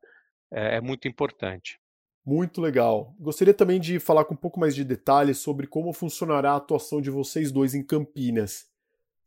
é, 0.50 0.78
é 0.78 0.82
muito 0.82 1.10
importante. 1.10 1.78
Muito 2.26 2.62
legal. 2.62 3.14
Gostaria 3.20 3.54
também 3.54 3.82
de 3.82 4.00
falar 4.00 4.24
com 4.24 4.34
um 4.34 4.38
pouco 4.38 4.62
mais 4.62 4.74
de 4.74 4.86
detalhes 4.86 5.40
sobre 5.40 5.68
como 5.68 5.92
funcionará 5.92 6.54
a 6.54 6.56
atuação 6.56 7.02
de 7.02 7.10
vocês 7.10 7.52
dois 7.52 7.76
em 7.76 7.84
Campinas. 7.84 8.72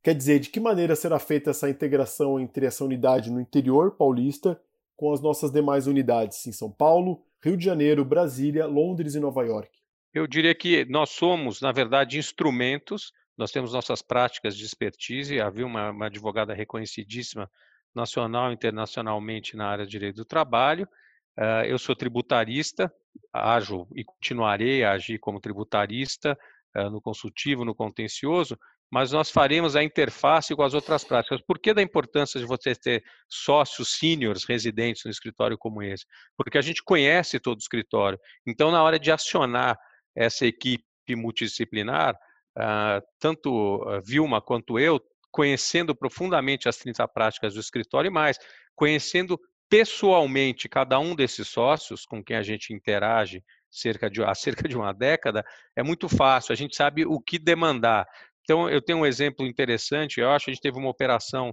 Quer 0.06 0.14
dizer, 0.14 0.38
de 0.38 0.50
que 0.50 0.60
maneira 0.60 0.94
será 0.94 1.18
feita 1.18 1.50
essa 1.50 1.68
integração 1.68 2.38
entre 2.38 2.64
essa 2.64 2.84
unidade 2.84 3.28
no 3.28 3.40
interior 3.40 3.90
paulista 3.96 4.56
com 4.94 5.12
as 5.12 5.20
nossas 5.20 5.50
demais 5.50 5.88
unidades 5.88 6.46
em 6.46 6.52
São 6.52 6.70
Paulo, 6.70 7.24
Rio 7.42 7.56
de 7.56 7.64
Janeiro, 7.64 8.04
Brasília, 8.04 8.66
Londres 8.66 9.16
e 9.16 9.18
Nova 9.18 9.44
York? 9.44 9.68
Eu 10.14 10.28
diria 10.28 10.54
que 10.54 10.84
nós 10.84 11.10
somos, 11.10 11.60
na 11.60 11.72
verdade, 11.72 12.20
instrumentos, 12.20 13.12
nós 13.36 13.50
temos 13.50 13.72
nossas 13.72 14.00
práticas 14.00 14.56
de 14.56 14.64
expertise, 14.64 15.40
havia 15.40 15.66
uma, 15.66 15.90
uma 15.90 16.06
advogada 16.06 16.54
reconhecidíssima 16.54 17.50
nacional 17.92 18.52
e 18.52 18.54
internacionalmente 18.54 19.56
na 19.56 19.66
área 19.66 19.84
de 19.84 19.90
direito 19.90 20.18
do 20.18 20.24
trabalho, 20.24 20.88
uh, 21.36 21.66
eu 21.66 21.80
sou 21.80 21.96
tributarista, 21.96 22.94
ajo 23.32 23.88
e 23.92 24.04
continuarei 24.04 24.84
a 24.84 24.92
agir 24.92 25.18
como 25.18 25.40
tributarista 25.40 26.38
uh, 26.76 26.90
no 26.90 27.00
consultivo, 27.00 27.64
no 27.64 27.74
contencioso, 27.74 28.56
mas 28.90 29.12
nós 29.12 29.30
faremos 29.30 29.74
a 29.74 29.82
interface 29.82 30.54
com 30.54 30.62
as 30.62 30.74
outras 30.74 31.02
práticas. 31.04 31.40
Por 31.40 31.58
que 31.58 31.74
da 31.74 31.82
importância 31.82 32.38
de 32.38 32.46
você 32.46 32.74
ter 32.74 33.02
sócios 33.28 33.98
seniors 33.98 34.44
residentes 34.44 35.04
no 35.04 35.10
escritório 35.10 35.58
como 35.58 35.82
esse? 35.82 36.04
Porque 36.36 36.58
a 36.58 36.62
gente 36.62 36.82
conhece 36.82 37.40
todo 37.40 37.56
o 37.56 37.62
escritório. 37.62 38.18
Então, 38.46 38.70
na 38.70 38.82
hora 38.82 38.98
de 38.98 39.10
acionar 39.10 39.76
essa 40.14 40.46
equipe 40.46 40.84
multidisciplinar, 41.10 42.14
uh, 42.56 43.02
tanto 43.18 43.84
Vilma 44.04 44.40
quanto 44.40 44.78
eu, 44.78 45.00
conhecendo 45.30 45.94
profundamente 45.94 46.68
as 46.68 46.76
30 46.78 47.06
práticas 47.08 47.54
do 47.54 47.60
escritório 47.60 48.08
e 48.08 48.12
mais, 48.12 48.38
conhecendo 48.74 49.38
pessoalmente 49.68 50.68
cada 50.68 50.98
um 50.98 51.14
desses 51.14 51.48
sócios 51.48 52.06
com 52.06 52.22
quem 52.22 52.36
a 52.36 52.42
gente 52.42 52.72
interage 52.72 53.42
cerca 53.70 54.08
de, 54.08 54.22
há 54.22 54.34
cerca 54.34 54.68
de 54.68 54.76
uma 54.76 54.92
década, 54.92 55.44
é 55.74 55.82
muito 55.82 56.08
fácil, 56.08 56.52
a 56.52 56.56
gente 56.56 56.74
sabe 56.74 57.04
o 57.04 57.20
que 57.20 57.38
demandar. 57.38 58.06
Então, 58.46 58.70
eu 58.70 58.80
tenho 58.80 59.00
um 59.00 59.06
exemplo 59.06 59.44
interessante, 59.44 60.20
eu 60.20 60.30
acho 60.30 60.44
que 60.44 60.50
a 60.52 60.54
gente 60.54 60.62
teve 60.62 60.78
uma 60.78 60.88
operação 60.88 61.52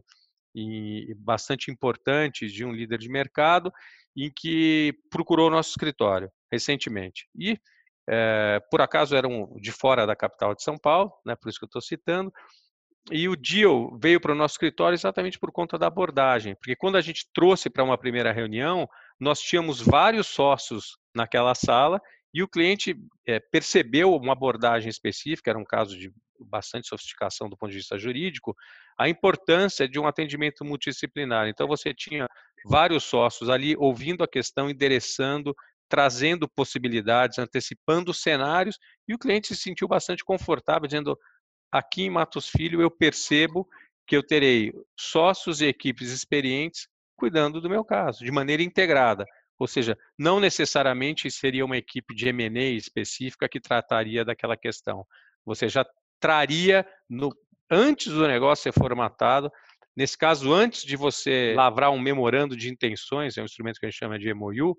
e 0.56 1.12
bastante 1.18 1.72
importante 1.72 2.46
de 2.46 2.64
um 2.64 2.72
líder 2.72 3.00
de 3.00 3.10
mercado 3.10 3.74
em 4.16 4.32
que 4.32 4.94
procurou 5.10 5.48
o 5.48 5.52
nosso 5.52 5.72
escritório 5.72 6.30
recentemente. 6.52 7.28
E, 7.36 7.58
é, 8.08 8.62
por 8.70 8.80
acaso, 8.80 9.16
eram 9.16 9.52
de 9.60 9.72
fora 9.72 10.06
da 10.06 10.16
capital 10.16 10.54
de 10.54 10.62
São 10.62 10.78
Paulo, 10.78 11.12
né, 11.26 11.36
por 11.36 11.50
isso 11.50 11.58
que 11.58 11.66
eu 11.66 11.68
estou 11.68 11.82
citando, 11.82 12.32
e 13.12 13.28
o 13.28 13.36
deal 13.36 13.98
veio 14.00 14.22
para 14.22 14.32
o 14.32 14.36
nosso 14.36 14.54
escritório 14.54 14.96
exatamente 14.96 15.40
por 15.40 15.52
conta 15.52 15.80
da 15.80 15.88
abordagem, 15.88 16.56
porque 16.56 16.76
quando 16.76 16.96
a 16.96 17.02
gente 17.02 17.28
trouxe 17.34 17.72
para 17.72 17.84
uma 17.84 17.98
primeira 17.98 18.32
reunião, 18.32 18.88
nós 19.20 19.42
tínhamos 19.42 19.82
vários 19.82 20.28
sócios 20.28 20.96
naquela 21.16 21.56
sala 21.56 22.00
e 22.32 22.42
o 22.44 22.48
cliente 22.48 22.96
é, 23.28 23.40
percebeu 23.40 24.14
uma 24.16 24.34
abordagem 24.34 24.90
específica, 24.90 25.50
era 25.50 25.60
um 25.60 25.66
caso 25.66 25.98
de 25.98 26.14
bastante 26.40 26.88
sofisticação 26.88 27.50
do 27.50 27.58
ponto 27.58 27.72
de 27.72 27.78
vista 27.78 27.98
jurídico, 27.98 28.56
a 28.98 29.08
importância 29.10 29.88
de 29.88 30.00
um 30.00 30.08
atendimento 30.08 30.66
multidisciplinar. 30.66 31.48
Então, 31.48 31.68
você 31.68 31.94
tinha 31.94 32.28
vários 32.66 33.04
sócios 33.04 33.50
ali 33.50 33.76
ouvindo 33.78 34.24
a 34.24 34.28
questão, 34.28 34.70
endereçando, 34.70 35.56
trazendo 35.90 36.48
possibilidades, 36.48 37.38
antecipando 37.38 38.14
cenários, 38.14 38.78
e 39.08 39.14
o 39.14 39.20
cliente 39.20 39.48
se 39.50 39.56
sentiu 39.56 39.88
bastante 39.88 40.24
confortável, 40.24 40.88
dizendo: 40.88 41.18
aqui 41.72 42.04
em 42.04 42.10
Matos 42.10 42.50
Filho 42.50 42.82
eu 42.82 42.90
percebo 42.90 43.68
que 44.08 44.16
eu 44.16 44.24
terei 44.26 44.74
sócios 45.00 45.62
e 45.62 45.66
equipes 45.66 46.10
experientes 46.12 46.88
cuidando 47.16 47.62
do 47.62 47.70
meu 47.70 47.86
caso, 47.86 48.24
de 48.24 48.32
maneira 48.32 48.64
integrada. 48.64 49.26
Ou 49.58 49.68
seja, 49.68 49.98
não 50.18 50.40
necessariamente 50.40 51.30
seria 51.32 51.64
uma 51.64 51.78
equipe 51.78 52.14
de 52.14 52.28
M&A 52.28 52.72
específica 52.72 53.48
que 53.48 53.62
trataria 53.62 54.26
daquela 54.26 54.58
questão. 54.58 55.06
Você 55.46 55.70
já 55.70 55.86
traria 56.24 56.88
no, 57.10 57.36
antes 57.70 58.08
do 58.08 58.26
negócio 58.26 58.64
ser 58.64 58.72
formatado, 58.72 59.52
nesse 59.94 60.18
caso, 60.18 60.54
antes 60.54 60.86
de 60.86 60.96
você 60.96 61.54
lavrar 61.54 61.92
um 61.92 62.00
memorando 62.00 62.56
de 62.56 62.70
intenções, 62.70 63.38
é 63.38 63.42
um 63.42 63.46
instrumento 63.46 63.78
que 63.78 63.86
a 63.86 63.90
gente 63.90 64.00
chama 64.00 64.18
de 64.18 64.34
MOU, 64.34 64.74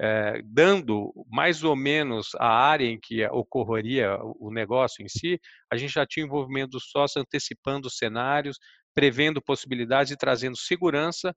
é, 0.00 0.40
dando 0.42 1.12
mais 1.30 1.62
ou 1.62 1.76
menos 1.76 2.34
a 2.36 2.48
área 2.48 2.86
em 2.86 2.98
que 2.98 3.26
ocorreria 3.26 4.16
o 4.40 4.50
negócio 4.50 5.04
em 5.04 5.08
si, 5.08 5.38
a 5.70 5.76
gente 5.76 5.92
já 5.92 6.06
tinha 6.06 6.24
envolvimento 6.24 6.70
do 6.70 6.80
sócio 6.80 7.20
antecipando 7.20 7.90
cenários, 7.90 8.58
prevendo 8.94 9.42
possibilidades 9.42 10.10
e 10.12 10.16
trazendo 10.16 10.56
segurança 10.56 11.34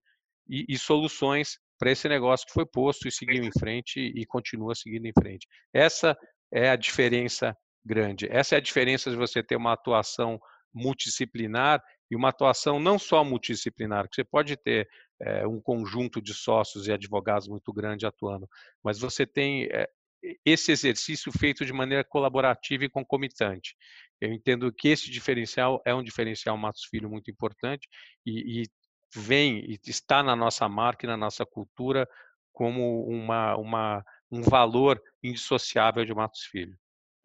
e, 0.49 0.63
e 0.69 0.77
soluções 0.77 1.57
para 1.77 1.91
esse 1.91 2.07
negócio 2.07 2.47
que 2.47 2.53
foi 2.53 2.65
posto 2.65 3.09
e 3.09 3.11
seguiu 3.11 3.43
em 3.43 3.51
frente 3.51 3.99
e 3.99 4.25
continua 4.25 4.73
seguindo 4.73 5.05
em 5.05 5.13
frente. 5.13 5.45
Essa 5.73 6.17
é 6.49 6.69
a 6.69 6.77
diferença 6.77 7.53
grande. 7.89 8.27
Essa 8.29 8.53
é 8.53 8.57
a 8.59 8.61
diferença 8.61 9.09
de 9.09 9.17
você 9.17 9.41
ter 9.41 9.55
uma 9.55 9.73
atuação 9.73 10.39
multidisciplinar 10.71 11.83
e 12.11 12.15
uma 12.15 12.29
atuação 12.29 12.79
não 12.79 12.99
só 12.99 13.23
multidisciplinar, 13.23 14.07
que 14.07 14.15
você 14.15 14.23
pode 14.23 14.55
ter 14.55 14.87
é, 15.19 15.47
um 15.47 15.59
conjunto 15.59 16.21
de 16.21 16.33
sócios 16.33 16.87
e 16.87 16.91
advogados 16.91 17.47
muito 17.47 17.73
grande 17.73 18.05
atuando, 18.05 18.47
mas 18.83 18.99
você 18.99 19.25
tem 19.25 19.67
é, 19.71 19.89
esse 20.45 20.71
exercício 20.71 21.31
feito 21.31 21.65
de 21.65 21.73
maneira 21.73 22.03
colaborativa 22.03 22.85
e 22.85 22.89
concomitante. 22.89 23.75
Eu 24.21 24.31
entendo 24.31 24.71
que 24.71 24.89
esse 24.89 25.09
diferencial 25.09 25.81
é 25.83 25.93
um 25.95 26.03
diferencial 26.03 26.55
Matos 26.57 26.85
Filho 26.85 27.09
muito 27.09 27.31
importante 27.31 27.87
e, 28.23 28.61
e 28.61 28.63
vem 29.15 29.65
e 29.65 29.79
está 29.87 30.21
na 30.21 30.35
nossa 30.35 30.69
marca 30.69 31.07
e 31.07 31.09
na 31.09 31.17
nossa 31.17 31.43
cultura 31.43 32.07
como 32.53 33.05
uma, 33.07 33.55
uma, 33.55 34.03
um 34.31 34.41
valor 34.41 35.01
indissociável 35.23 36.05
de 36.05 36.13
Matos 36.13 36.43
Filho. 36.43 36.77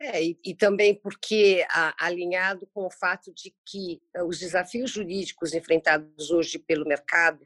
É, 0.06 0.23
e, 0.23 0.38
e, 0.44 0.54
também 0.54 0.94
porque 0.94 1.64
a, 1.70 2.04
alinhado 2.04 2.68
com 2.75 2.84
o 2.84 2.90
fato 2.90 3.32
de 3.32 3.54
que 3.64 4.02
eh, 4.14 4.23
os 4.23 4.38
desafios 4.38 4.90
jurídicos 4.90 5.54
enfrentados 5.54 6.30
hoje 6.30 6.58
pelo 6.58 6.87
mercado, 6.87 7.42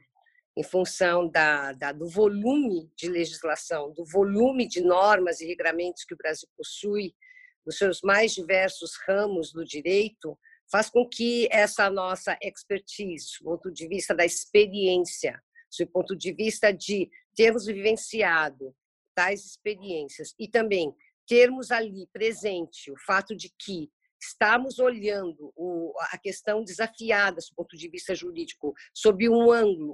em 0.57 0.63
função 0.63 1.29
da, 1.29 1.71
da, 1.71 1.93
do 1.93 2.05
volume 2.09 2.91
de 2.97 3.07
legislação, 3.07 3.93
do 3.93 4.03
volume 4.03 4.67
de 4.67 4.81
normas 4.81 5.39
e 5.39 5.47
regramentos 5.47 6.03
que 6.03 6.13
o 6.13 6.17
Brasil 6.17 6.49
possui, 6.57 7.15
nos 7.65 7.77
seus 7.77 8.01
mais 8.01 8.33
diversos 8.33 8.91
ramos 9.07 9.53
do 9.53 9.63
direito, 9.63 10.37
faz 10.69 10.89
com 10.89 11.07
que 11.07 11.47
essa 11.53 11.89
nossa 11.89 12.37
expertise, 12.41 13.37
do 13.39 13.45
ponto 13.45 13.71
de 13.71 13.87
vista 13.87 14.13
da 14.13 14.25
experiência, 14.25 15.41
do 15.79 15.87
ponto 15.87 16.13
de 16.13 16.33
vista 16.33 16.73
de 16.73 17.09
termos 17.33 17.67
vivenciado 17.67 18.75
tais 19.15 19.45
experiências 19.45 20.35
e 20.37 20.45
também 20.45 20.93
termos 21.29 21.69
ali 21.69 22.07
presente 22.11 22.91
o 22.91 22.97
fato 22.97 23.35
de 23.35 23.53
que 23.57 23.91
estamos 24.19 24.79
olhando 24.79 25.53
a 26.11 26.17
questão 26.17 26.63
desafiada 26.63 27.37
do 27.37 27.55
ponto 27.55 27.77
de 27.77 27.87
vista 27.87 28.15
jurídico 28.15 28.73
sob 28.93 29.29
um 29.29 29.51
ângulo, 29.51 29.93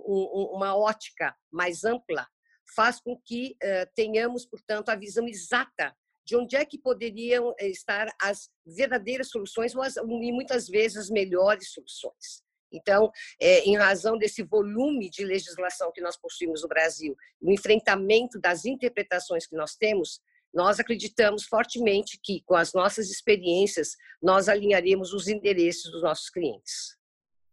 uma 0.56 0.76
ótica 0.76 1.36
mais 1.52 1.84
ampla, 1.84 2.26
faz 2.74 3.00
com 3.00 3.20
que 3.24 3.56
eh, 3.62 3.86
tenhamos, 3.94 4.46
portanto, 4.46 4.90
a 4.90 4.96
visão 4.96 5.28
exata 5.28 5.96
de 6.26 6.36
onde 6.36 6.56
é 6.56 6.66
que 6.66 6.80
poderiam 6.80 7.54
eh, 7.60 7.68
estar 7.68 8.08
as 8.20 8.50
verdadeiras 8.66 9.30
soluções 9.30 9.76
ou 9.76 9.84
as, 9.84 9.98
e 9.98 10.32
muitas 10.32 10.68
vezes 10.68 10.98
as 10.98 11.10
melhores 11.12 11.70
soluções. 11.70 12.44
Então, 12.72 13.12
é, 13.40 13.60
em 13.62 13.78
razão 13.78 14.18
desse 14.18 14.42
volume 14.42 15.10
de 15.10 15.24
legislação 15.24 15.92
que 15.94 16.02
nós 16.02 16.18
possuímos 16.18 16.64
no 16.64 16.68
Brasil, 16.68 17.16
o 17.40 17.52
enfrentamento 17.52 18.40
das 18.40 18.66
interpretações 18.66 19.46
que 19.46 19.56
nós 19.56 19.76
temos, 19.76 20.20
nós 20.56 20.80
acreditamos 20.80 21.44
fortemente 21.44 22.18
que, 22.24 22.42
com 22.46 22.56
as 22.56 22.74
nossas 22.74 23.12
experiências, 23.12 23.98
nós 24.24 24.48
alinharemos 24.48 25.12
os 25.12 25.28
interesses 25.28 25.92
dos 25.92 26.02
nossos 26.02 26.30
clientes. 26.30 26.96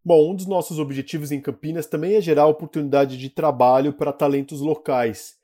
Bom, 0.05 0.31
um 0.31 0.35
dos 0.35 0.47
nossos 0.47 0.79
objetivos 0.79 1.33
em 1.33 1.41
Campinas 1.41 1.87
também 1.87 2.15
é 2.15 2.21
gerar 2.21 2.47
oportunidade 2.47 3.17
de 3.17 3.29
trabalho 3.29 3.93
para 3.93 4.13
talentos 4.13 4.61
locais. 4.61 5.37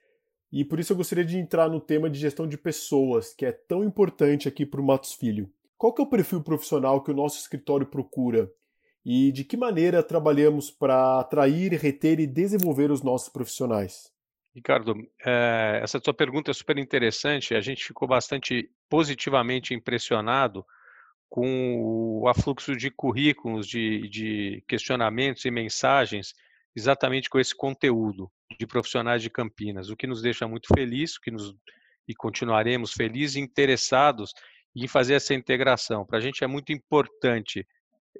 E 0.52 0.64
por 0.64 0.80
isso 0.80 0.92
eu 0.92 0.96
gostaria 0.96 1.24
de 1.24 1.36
entrar 1.36 1.68
no 1.68 1.80
tema 1.80 2.08
de 2.08 2.18
gestão 2.18 2.46
de 2.46 2.56
pessoas, 2.56 3.34
que 3.34 3.44
é 3.44 3.52
tão 3.52 3.84
importante 3.84 4.48
aqui 4.48 4.64
para 4.64 4.80
o 4.80 4.84
Matos 4.84 5.12
Filho. 5.12 5.50
Qual 5.76 5.92
que 5.92 6.00
é 6.00 6.04
o 6.04 6.08
perfil 6.08 6.42
profissional 6.42 7.02
que 7.02 7.10
o 7.10 7.14
nosso 7.14 7.38
escritório 7.38 7.86
procura? 7.86 8.50
E 9.04 9.30
de 9.32 9.44
que 9.44 9.56
maneira 9.56 10.02
trabalhamos 10.02 10.70
para 10.70 11.20
atrair, 11.20 11.72
reter 11.74 12.18
e 12.20 12.26
desenvolver 12.26 12.90
os 12.90 13.02
nossos 13.02 13.28
profissionais? 13.28 14.10
Ricardo, 14.58 14.94
é, 15.24 15.80
essa 15.82 16.00
sua 16.02 16.12
pergunta 16.12 16.50
é 16.50 16.54
super 16.54 16.78
interessante. 16.78 17.54
A 17.54 17.60
gente 17.60 17.84
ficou 17.84 18.08
bastante 18.08 18.68
positivamente 18.88 19.72
impressionado 19.72 20.64
com 21.28 21.76
o 21.80 22.28
afluxo 22.28 22.74
de 22.74 22.90
currículos, 22.90 23.68
de, 23.68 24.08
de 24.08 24.64
questionamentos 24.66 25.44
e 25.44 25.50
mensagens, 25.50 26.32
exatamente 26.74 27.30
com 27.30 27.38
esse 27.38 27.54
conteúdo 27.54 28.30
de 28.58 28.66
profissionais 28.66 29.22
de 29.22 29.30
Campinas, 29.30 29.90
o 29.90 29.96
que 29.96 30.06
nos 30.06 30.22
deixa 30.22 30.48
muito 30.48 30.68
felizes, 30.74 31.18
que 31.18 31.30
nos 31.30 31.54
e 32.08 32.14
continuaremos 32.14 32.92
felizes 32.92 33.36
e 33.36 33.40
interessados 33.40 34.32
em 34.74 34.88
fazer 34.88 35.14
essa 35.14 35.34
integração. 35.34 36.06
Para 36.06 36.18
a 36.18 36.20
gente 36.20 36.42
é 36.42 36.46
muito 36.46 36.72
importante 36.72 37.66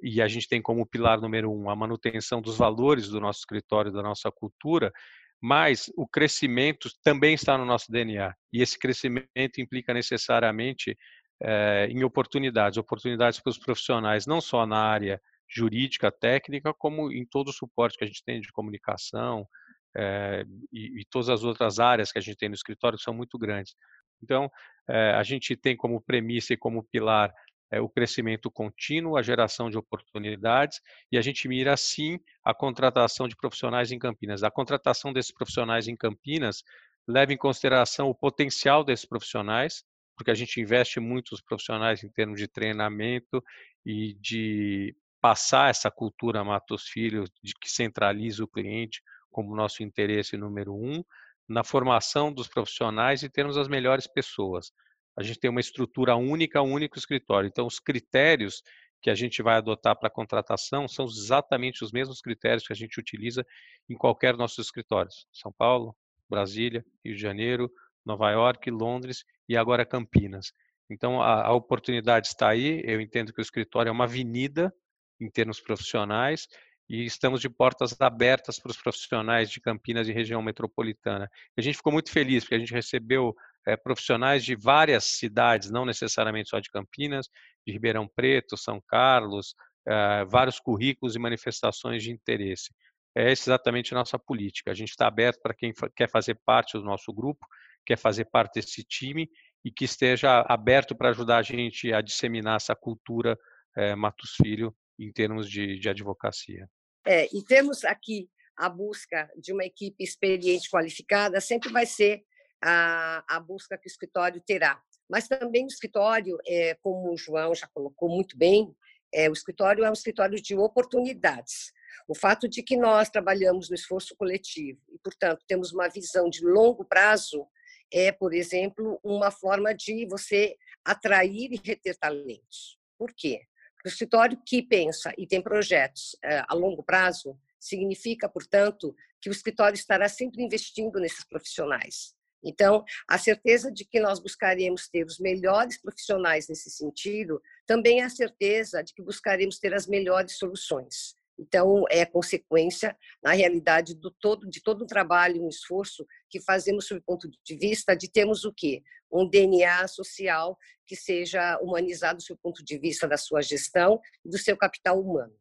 e 0.03 0.21
a 0.21 0.27
gente 0.27 0.47
tem 0.47 0.61
como 0.61 0.85
pilar 0.85 1.19
número 1.19 1.51
um 1.51 1.69
a 1.69 1.75
manutenção 1.75 2.39
dos 2.39 2.55
valores 2.55 3.09
do 3.09 3.19
nosso 3.19 3.39
escritório, 3.39 3.91
da 3.91 4.03
nossa 4.03 4.31
cultura, 4.31 4.93
mas 5.41 5.91
o 5.95 6.07
crescimento 6.07 6.89
também 7.03 7.33
está 7.33 7.57
no 7.57 7.65
nosso 7.65 7.91
DNA. 7.91 8.33
E 8.51 8.61
esse 8.61 8.77
crescimento 8.77 9.59
implica 9.59 9.93
necessariamente 9.93 10.97
é, 11.41 11.87
em 11.89 12.03
oportunidades 12.03 12.77
oportunidades 12.77 13.39
para 13.39 13.51
os 13.51 13.57
profissionais, 13.57 14.27
não 14.27 14.41
só 14.41 14.65
na 14.65 14.77
área 14.77 15.21
jurídica, 15.47 16.11
técnica, 16.11 16.73
como 16.73 17.11
em 17.11 17.25
todo 17.25 17.49
o 17.49 17.53
suporte 17.53 17.97
que 17.97 18.03
a 18.03 18.07
gente 18.07 18.23
tem 18.23 18.39
de 18.39 18.51
comunicação 18.51 19.47
é, 19.95 20.43
e, 20.71 21.01
e, 21.01 21.05
todas 21.09 21.29
as 21.29 21.43
outras 21.43 21.79
áreas 21.79 22.11
que 22.11 22.19
a 22.19 22.21
gente 22.21 22.37
tem 22.37 22.49
no 22.49 22.55
escritório, 22.55 22.97
que 22.97 23.03
são 23.03 23.13
muito 23.13 23.37
grandes. 23.37 23.73
Então, 24.21 24.49
é, 24.87 25.11
a 25.11 25.23
gente 25.23 25.55
tem 25.55 25.75
como 25.75 26.01
premissa 26.01 26.53
e 26.53 26.57
como 26.57 26.83
pilar 26.91 27.33
é, 27.71 27.79
o 27.79 27.89
crescimento 27.89 28.49
contínuo, 28.49 29.17
a 29.17 29.21
geração 29.21 29.69
de 29.69 29.77
oportunidades, 29.77 30.81
e 31.11 31.17
a 31.17 31.21
gente 31.21 31.47
mira, 31.47 31.75
sim, 31.77 32.19
a 32.43 32.53
contratação 32.53 33.27
de 33.27 33.35
profissionais 33.35 33.91
em 33.91 33.99
Campinas. 33.99 34.43
A 34.43 34.51
contratação 34.51 35.13
desses 35.13 35.31
profissionais 35.31 35.87
em 35.87 35.95
Campinas 35.95 36.63
leva 37.07 37.33
em 37.33 37.37
consideração 37.37 38.09
o 38.09 38.15
potencial 38.15 38.83
desses 38.83 39.05
profissionais, 39.05 39.83
porque 40.15 40.31
a 40.31 40.35
gente 40.35 40.59
investe 40.59 40.99
muito 40.99 41.31
nos 41.31 41.41
profissionais 41.41 42.03
em 42.03 42.09
termos 42.09 42.39
de 42.39 42.47
treinamento 42.47 43.43
e 43.85 44.13
de 44.15 44.95
passar 45.21 45.69
essa 45.69 45.89
cultura 45.91 46.43
Matos 46.43 46.87
Filho, 46.87 47.25
de 47.43 47.53
que 47.53 47.69
centraliza 47.69 48.43
o 48.43 48.47
cliente 48.47 49.01
como 49.31 49.55
nosso 49.55 49.83
interesse 49.83 50.35
número 50.37 50.73
um, 50.73 51.03
na 51.47 51.63
formação 51.63 52.31
dos 52.31 52.47
profissionais 52.47 53.23
e 53.23 53.29
termos 53.29 53.57
as 53.57 53.67
melhores 53.67 54.07
pessoas 54.07 54.71
a 55.17 55.23
gente 55.23 55.39
tem 55.39 55.49
uma 55.49 55.59
estrutura 55.59 56.15
única, 56.15 56.61
um 56.61 56.71
único 56.71 56.97
escritório. 56.97 57.47
Então, 57.47 57.65
os 57.67 57.79
critérios 57.79 58.61
que 59.01 59.09
a 59.09 59.15
gente 59.15 59.41
vai 59.41 59.55
adotar 59.55 59.97
para 59.97 60.09
contratação 60.09 60.87
são 60.87 61.05
exatamente 61.05 61.83
os 61.83 61.91
mesmos 61.91 62.21
critérios 62.21 62.65
que 62.65 62.73
a 62.73 62.75
gente 62.75 62.99
utiliza 62.99 63.45
em 63.89 63.95
qualquer 63.95 64.35
nossos 64.35 64.65
escritórios. 64.65 65.25
São 65.31 65.53
Paulo, 65.57 65.95
Brasília, 66.29 66.85
Rio 67.03 67.15
de 67.15 67.21
Janeiro, 67.21 67.71
Nova 68.05 68.29
York, 68.31 68.69
Londres 68.69 69.23
e 69.47 69.55
agora 69.55 69.85
Campinas. 69.85 70.51
Então, 70.89 71.21
a, 71.21 71.47
a 71.47 71.53
oportunidade 71.53 72.27
está 72.27 72.49
aí. 72.49 72.81
Eu 72.83 72.99
entendo 72.99 73.33
que 73.33 73.39
o 73.39 73.41
escritório 73.41 73.89
é 73.89 73.91
uma 73.91 74.05
avenida 74.05 74.73
em 75.19 75.29
termos 75.29 75.59
profissionais 75.59 76.47
e 76.89 77.05
estamos 77.05 77.39
de 77.39 77.49
portas 77.49 77.95
abertas 78.01 78.59
para 78.59 78.71
os 78.71 78.77
profissionais 78.77 79.49
de 79.49 79.61
Campinas 79.61 80.07
e 80.07 80.11
região 80.11 80.41
metropolitana. 80.41 81.29
A 81.55 81.61
gente 81.61 81.75
ficou 81.77 81.93
muito 81.93 82.11
feliz 82.11 82.43
porque 82.43 82.55
a 82.55 82.59
gente 82.59 82.73
recebeu 82.73 83.35
é, 83.69 83.77
profissionais 83.77 84.43
de 84.43 84.55
várias 84.55 85.05
cidades, 85.05 85.69
não 85.69 85.85
necessariamente 85.85 86.49
só 86.49 86.59
de 86.59 86.69
Campinas, 86.69 87.27
de 87.65 87.73
Ribeirão 87.73 88.07
Preto, 88.07 88.57
São 88.57 88.81
Carlos, 88.87 89.53
é, 89.87 90.25
vários 90.25 90.59
currículos 90.59 91.15
e 91.15 91.19
manifestações 91.19 92.03
de 92.03 92.11
interesse. 92.11 92.73
É 93.15 93.31
exatamente 93.31 93.93
a 93.93 93.97
nossa 93.97 94.17
política. 94.17 94.71
A 94.71 94.73
gente 94.73 94.89
está 94.89 95.07
aberto 95.07 95.39
para 95.41 95.53
quem 95.53 95.73
quer 95.95 96.09
fazer 96.09 96.39
parte 96.45 96.77
do 96.77 96.83
nosso 96.83 97.11
grupo, 97.13 97.45
quer 97.85 97.97
fazer 97.97 98.25
parte 98.25 98.55
desse 98.55 98.83
time 98.83 99.29
e 99.63 99.71
que 99.71 99.85
esteja 99.85 100.41
aberto 100.47 100.95
para 100.95 101.09
ajudar 101.09 101.37
a 101.37 101.41
gente 101.41 101.91
a 101.93 102.01
disseminar 102.01 102.57
essa 102.57 102.75
cultura 102.75 103.37
é, 103.75 103.95
Matos 103.95 104.35
Filho 104.41 104.75
em 104.97 105.11
termos 105.11 105.49
de, 105.49 105.79
de 105.79 105.89
advocacia. 105.89 106.67
É, 107.05 107.25
e 107.35 107.43
temos 107.43 107.83
aqui 107.83 108.29
a 108.57 108.69
busca 108.69 109.29
de 109.37 109.53
uma 109.53 109.63
equipe 109.63 110.03
experiente, 110.03 110.69
qualificada, 110.69 111.39
sempre 111.39 111.71
vai 111.71 111.85
ser 111.85 112.23
a, 112.63 113.23
a 113.27 113.39
busca 113.39 113.77
que 113.77 113.87
o 113.87 113.91
escritório 113.91 114.41
terá. 114.45 114.81
Mas 115.09 115.27
também 115.27 115.65
o 115.65 115.67
escritório, 115.67 116.37
é, 116.47 116.75
como 116.75 117.11
o 117.11 117.17
João 117.17 117.55
já 117.55 117.67
colocou 117.73 118.09
muito 118.09 118.37
bem, 118.37 118.75
é, 119.13 119.29
o 119.29 119.33
escritório 119.33 119.83
é 119.83 119.89
um 119.89 119.93
escritório 119.93 120.39
de 120.41 120.55
oportunidades. 120.55 121.71
O 122.07 122.15
fato 122.15 122.47
de 122.47 122.61
que 122.61 122.77
nós 122.77 123.09
trabalhamos 123.09 123.69
no 123.69 123.75
esforço 123.75 124.15
coletivo 124.15 124.79
e, 124.89 124.99
portanto, 124.99 125.43
temos 125.47 125.71
uma 125.71 125.87
visão 125.87 126.29
de 126.29 126.45
longo 126.45 126.85
prazo 126.85 127.47
é, 127.91 128.11
por 128.11 128.33
exemplo, 128.33 128.99
uma 129.03 129.31
forma 129.31 129.73
de 129.73 130.05
você 130.05 130.55
atrair 130.85 131.51
e 131.51 131.61
reter 131.63 131.97
talentos. 131.97 132.77
Por 132.97 133.13
quê? 133.15 133.41
Porque 133.73 133.89
o 133.89 133.91
escritório 133.91 134.41
que 134.45 134.61
pensa 134.61 135.13
e 135.17 135.25
tem 135.25 135.41
projetos 135.41 136.15
é, 136.23 136.43
a 136.47 136.53
longo 136.53 136.83
prazo 136.83 137.39
significa, 137.59 138.29
portanto, 138.29 138.95
que 139.21 139.29
o 139.29 139.31
escritório 139.31 139.75
estará 139.75 140.07
sempre 140.07 140.43
investindo 140.43 140.99
nesses 140.99 141.25
profissionais. 141.25 142.13
Então, 142.43 142.83
a 143.07 143.17
certeza 143.17 143.71
de 143.71 143.85
que 143.85 143.99
nós 143.99 144.19
buscaremos 144.19 144.87
ter 144.87 145.05
os 145.05 145.19
melhores 145.19 145.81
profissionais 145.81 146.47
nesse 146.47 146.69
sentido 146.69 147.41
também 147.67 148.01
é 148.01 148.05
a 148.05 148.09
certeza 148.09 148.81
de 148.83 148.93
que 148.93 149.03
buscaremos 149.03 149.59
ter 149.59 149.73
as 149.73 149.87
melhores 149.87 150.37
soluções. 150.37 151.15
Então, 151.39 151.85
é 151.89 152.05
consequência, 152.05 152.97
na 153.23 153.31
realidade, 153.31 153.95
do 153.95 154.11
todo, 154.11 154.49
de 154.49 154.61
todo 154.61 154.81
o 154.81 154.87
trabalho, 154.87 155.43
um 155.43 155.47
esforço 155.47 156.05
que 156.29 156.41
fazemos 156.41 156.85
sob 156.85 156.99
o 156.99 157.03
ponto 157.03 157.29
de 157.29 157.55
vista 157.55 157.95
de 157.95 158.11
termos 158.11 158.43
o 158.43 158.53
quê? 158.53 158.83
Um 159.09 159.27
DNA 159.27 159.87
social 159.87 160.57
que 160.85 160.97
seja 160.97 161.57
humanizado 161.61 162.21
sob 162.21 162.37
o 162.37 162.41
ponto 162.41 162.63
de 162.63 162.77
vista 162.77 163.07
da 163.07 163.15
sua 163.15 163.41
gestão 163.41 164.01
e 164.25 164.29
do 164.29 164.37
seu 164.37 164.57
capital 164.57 164.99
humano. 164.99 165.33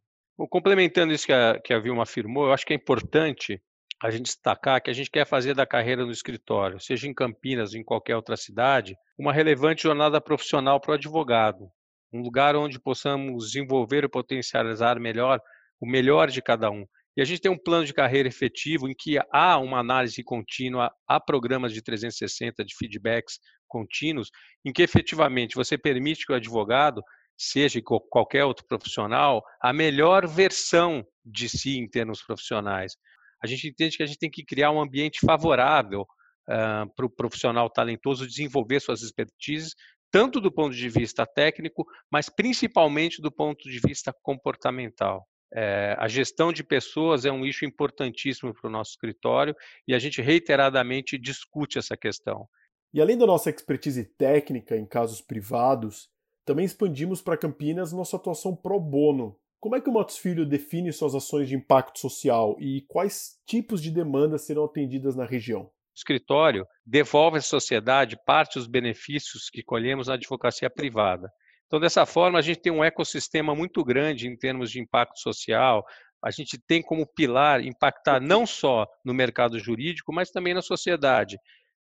Complementando 0.51 1.13
isso 1.13 1.27
que 1.27 1.33
a, 1.33 1.61
que 1.61 1.75
a 1.75 1.81
Vilma 1.81 2.05
afirmou, 2.05 2.47
eu 2.47 2.53
acho 2.53 2.65
que 2.65 2.73
é 2.73 2.77
importante 2.77 3.61
a 4.03 4.11
gente 4.11 4.27
destacar 4.27 4.81
que 4.81 4.91
a 4.91 4.93
gente 4.93 5.11
quer 5.11 5.27
fazer 5.27 5.55
da 5.55 5.67
carreira 5.67 6.05
no 6.05 6.13
escritório, 6.13 6.81
seja 6.81 7.09
em 7.09 7.15
Campinas 7.15 7.73
ou 7.73 7.81
em 7.81 7.85
qualquer 7.85 8.15
outra 8.15 8.37
cidade, 8.37 8.97
uma 9.19 9.33
relevante 9.33 9.83
jornada 9.83 10.21
profissional 10.21 10.81
para 10.81 10.93
o 10.93 10.95
advogado. 10.95 11.69
Um 12.13 12.23
lugar 12.23 12.55
onde 12.57 12.81
possamos 12.81 13.47
desenvolver 13.47 14.05
e 14.05 14.09
potencializar 14.09 14.99
melhor 15.01 15.41
o 15.81 15.87
melhor 15.87 16.29
de 16.31 16.41
cada 16.41 16.71
um. 16.71 16.85
E 17.17 17.21
a 17.21 17.25
gente 17.25 17.41
tem 17.41 17.51
um 17.51 17.59
plano 17.59 17.85
de 17.85 17.93
carreira 17.93 18.29
efetivo 18.29 18.89
em 18.89 18.95
que 18.97 19.19
há 19.33 19.59
uma 19.59 19.81
análise 19.81 20.23
contínua, 20.23 20.91
há 21.07 21.19
programas 21.21 21.73
de 21.73 21.83
360 21.83 22.65
de 22.65 22.75
feedbacks 22.77 23.41
contínuos, 23.67 24.31
em 24.65 24.73
que 24.73 24.83
efetivamente 24.83 25.57
você 25.57 25.77
permite 25.77 26.25
que 26.25 26.33
o 26.33 26.37
advogado, 26.37 27.03
seja 27.37 27.81
qualquer 27.83 28.45
outro 28.45 28.65
profissional, 28.67 29.43
a 29.61 29.73
melhor 29.73 30.27
versão 30.27 31.05
de 31.25 31.49
si 31.49 31.79
em 31.79 31.89
termos 31.89 32.23
profissionais. 32.23 32.95
A 33.43 33.47
gente 33.47 33.69
entende 33.69 33.97
que 33.97 34.03
a 34.03 34.07
gente 34.07 34.19
tem 34.19 34.31
que 34.31 34.45
criar 34.45 34.71
um 34.71 34.81
ambiente 34.81 35.21
favorável 35.21 36.03
uh, 36.03 36.95
para 36.95 37.07
o 37.07 37.11
profissional 37.11 37.69
talentoso 37.71 38.27
desenvolver 38.27 38.81
suas 38.81 39.03
expertises, 39.03 39.75
tanto 40.11 40.41
do 40.41 40.51
ponto 40.51 40.75
de 40.75 40.89
vista 40.89 41.27
técnico, 41.27 41.85
mas 42.11 42.29
principalmente 42.29 43.21
do 43.21 43.31
ponto 43.31 43.69
de 43.69 43.79
vista 43.79 44.13
comportamental. 44.23 45.27
É, 45.55 45.97
a 45.99 46.07
gestão 46.09 46.53
de 46.53 46.63
pessoas 46.63 47.25
é 47.25 47.33
um 47.33 47.45
eixo 47.45 47.65
importantíssimo 47.65 48.53
para 48.53 48.69
o 48.69 48.71
nosso 48.71 48.91
escritório 48.91 49.57
e 49.87 49.95
a 49.95 49.99
gente 49.99 50.21
reiteradamente 50.21 51.17
discute 51.17 51.79
essa 51.79 51.97
questão. 51.97 52.47
E 52.93 53.01
além 53.01 53.17
da 53.17 53.27
nossa 53.27 53.51
expertise 53.51 54.05
técnica 54.05 54.77
em 54.77 54.87
casos 54.87 55.21
privados, 55.21 56.09
também 56.45 56.65
expandimos 56.65 57.21
para 57.21 57.37
Campinas 57.37 57.93
nossa 57.93 58.17
atuação 58.17 58.55
pro 58.55 58.81
bono. 58.81 59.39
Como 59.61 59.75
é 59.75 59.81
que 59.81 59.89
o 59.89 59.93
Motos 59.93 60.19
Filho 60.19 60.47
define 60.47 60.93
suas 60.93 61.17
ações 61.17 61.49
de 61.49 61.57
impacto 61.57 61.99
social 61.99 62.57
e 62.61 62.83
quais 62.83 63.41
tipos 63.45 63.83
de 63.83 63.91
demandas 63.91 64.47
serão 64.47 64.65
atendidas 64.65 65.17
na 65.17 65.25
região? 65.25 65.63
O 65.63 65.71
escritório 65.97 66.65
devolve 66.87 67.39
à 67.39 67.43
sociedade 67.43 68.17
parte 68.25 68.55
dos 68.55 68.69
benefícios 68.69 69.51
que 69.51 69.65
colhemos 69.65 70.07
na 70.07 70.15
advocacia 70.15 70.71
privada. 70.71 71.29
Então, 71.67 71.81
dessa 71.81 72.07
forma, 72.07 72.39
a 72.39 72.43
gente 72.43 72.61
tem 72.61 72.73
um 72.73 72.85
ecossistema 72.85 73.53
muito 73.53 73.85
grande 73.85 74.29
em 74.29 74.37
termos 74.37 74.71
de 74.71 74.81
impacto 74.81 75.19
social. 75.19 75.85
A 76.23 76.31
gente 76.31 76.57
tem 76.57 76.81
como 76.81 77.05
pilar 77.05 77.61
impactar 77.61 78.21
não 78.21 78.47
só 78.47 78.87
no 79.05 79.13
mercado 79.13 79.59
jurídico, 79.59 80.13
mas 80.13 80.31
também 80.31 80.55
na 80.55 80.63
sociedade. 80.63 81.37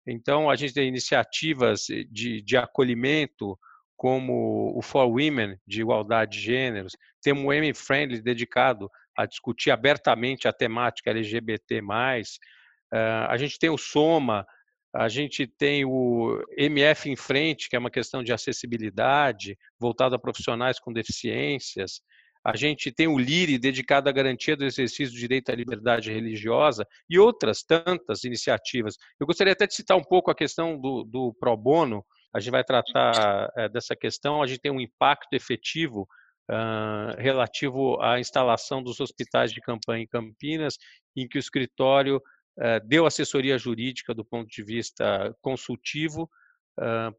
Então, 0.05 0.47
a 0.47 0.55
gente 0.55 0.75
tem 0.75 0.87
iniciativas 0.87 1.87
de, 2.11 2.41
de 2.41 2.55
acolhimento, 2.55 3.57
como 3.97 4.77
o 4.77 4.81
For 4.81 5.07
Women, 5.07 5.57
de 5.65 5.81
igualdade 5.81 6.37
de 6.37 6.43
gêneros. 6.43 6.95
Temos 7.23 7.45
o 7.45 7.53
M 7.53 7.73
Friendly, 7.73 8.21
dedicado 8.21 8.89
a 9.17 9.25
discutir 9.25 9.71
abertamente 9.71 10.47
a 10.47 10.53
temática 10.53 11.09
LGBT+. 11.09 11.81
Uh, 11.81 12.95
a 13.27 13.37
gente 13.37 13.57
tem 13.57 13.69
o 13.69 13.77
Soma, 13.77 14.45
a 14.93 15.09
gente 15.09 15.47
tem 15.47 15.83
o 15.85 16.39
MF 16.55 17.09
em 17.09 17.15
frente, 17.15 17.67
que 17.67 17.75
é 17.75 17.79
uma 17.79 17.89
questão 17.89 18.23
de 18.23 18.31
acessibilidade, 18.31 19.57
voltado 19.79 20.13
a 20.15 20.19
profissionais 20.19 20.79
com 20.79 20.93
deficiências. 20.93 21.99
A 22.45 22.55
gente 22.55 22.91
tem 22.91 23.07
o 23.07 23.17
LIRE, 23.17 23.57
dedicado 23.57 24.07
à 24.07 24.11
garantia 24.11 24.55
do 24.55 24.65
exercício 24.65 25.13
do 25.13 25.19
direito 25.19 25.49
à 25.49 25.55
liberdade 25.55 26.11
religiosa, 26.11 26.85
e 27.09 27.17
outras 27.17 27.63
tantas 27.63 28.23
iniciativas. 28.23 28.95
Eu 29.19 29.25
gostaria 29.25 29.53
até 29.53 29.65
de 29.65 29.73
citar 29.73 29.97
um 29.97 30.03
pouco 30.03 30.29
a 30.29 30.35
questão 30.35 30.79
do, 30.79 31.03
do 31.03 31.33
pro 31.39 31.57
bono. 31.57 32.05
A 32.31 32.39
gente 32.39 32.51
vai 32.51 32.63
tratar 32.63 33.49
é, 33.57 33.69
dessa 33.69 33.95
questão. 33.95 34.43
A 34.43 34.47
gente 34.47 34.59
tem 34.59 34.71
um 34.71 34.81
impacto 34.81 35.33
efetivo 35.33 36.07
uh, 36.49 37.19
relativo 37.19 38.01
à 38.01 38.19
instalação 38.19 38.81
dos 38.81 38.99
hospitais 38.99 39.51
de 39.51 39.61
campanha 39.61 40.03
em 40.03 40.07
Campinas, 40.07 40.77
em 41.15 41.27
que 41.27 41.37
o 41.37 41.39
escritório 41.39 42.21
eh, 42.59 42.79
deu 42.81 43.05
assessoria 43.05 43.57
jurídica 43.57 44.13
do 44.13 44.23
ponto 44.23 44.47
de 44.47 44.63
vista 44.63 45.35
consultivo 45.41 46.29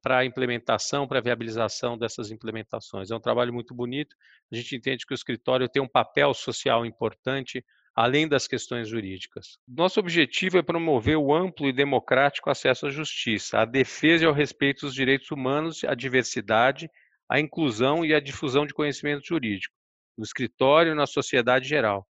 para 0.03 0.19
a 0.19 0.25
implementação, 0.25 1.07
para 1.07 1.21
a 1.21 1.23
viabilização 1.23 1.97
dessas 1.97 2.33
implementações. 2.33 3.11
É 3.11 3.15
um 3.15 3.21
trabalho 3.21 3.53
muito 3.53 3.73
bonito. 3.73 4.17
A 4.53 4.57
gente 4.57 4.75
entende 4.75 5.07
que 5.07 5.15
o 5.15 5.15
escritório 5.15 5.69
tem 5.69 5.81
um 5.81 5.89
papel 5.89 6.35
social 6.35 6.85
importante, 6.85 7.65
além 7.95 8.27
das 8.27 8.49
questões 8.49 8.89
jurídicas. 8.89 9.57
Nosso 9.69 10.01
objetivo 10.01 10.59
é 10.59 10.63
promover 10.63 11.17
o 11.17 11.33
amplo 11.33 11.69
e 11.69 11.73
democrático 11.73 12.51
acesso 12.51 12.87
à 12.89 12.91
justiça, 12.91 13.61
a 13.61 13.65
defesa 13.65 14.25
e 14.25 14.27
ao 14.27 14.33
respeito 14.33 14.87
dos 14.87 14.95
direitos 14.95 15.31
humanos, 15.31 15.85
a 15.85 15.95
diversidade, 15.95 16.91
a 17.35 17.41
inclusão 17.41 18.05
e 18.05 18.15
a 18.15 18.21
difusão 18.21 18.67
de 18.67 18.75
conhecimento 18.75 19.27
jurídico, 19.27 19.75
no 20.17 20.25
escritório 20.25 20.93
e 20.93 20.95
na 20.95 21.07
sociedade 21.07 21.69
geral 21.69 22.07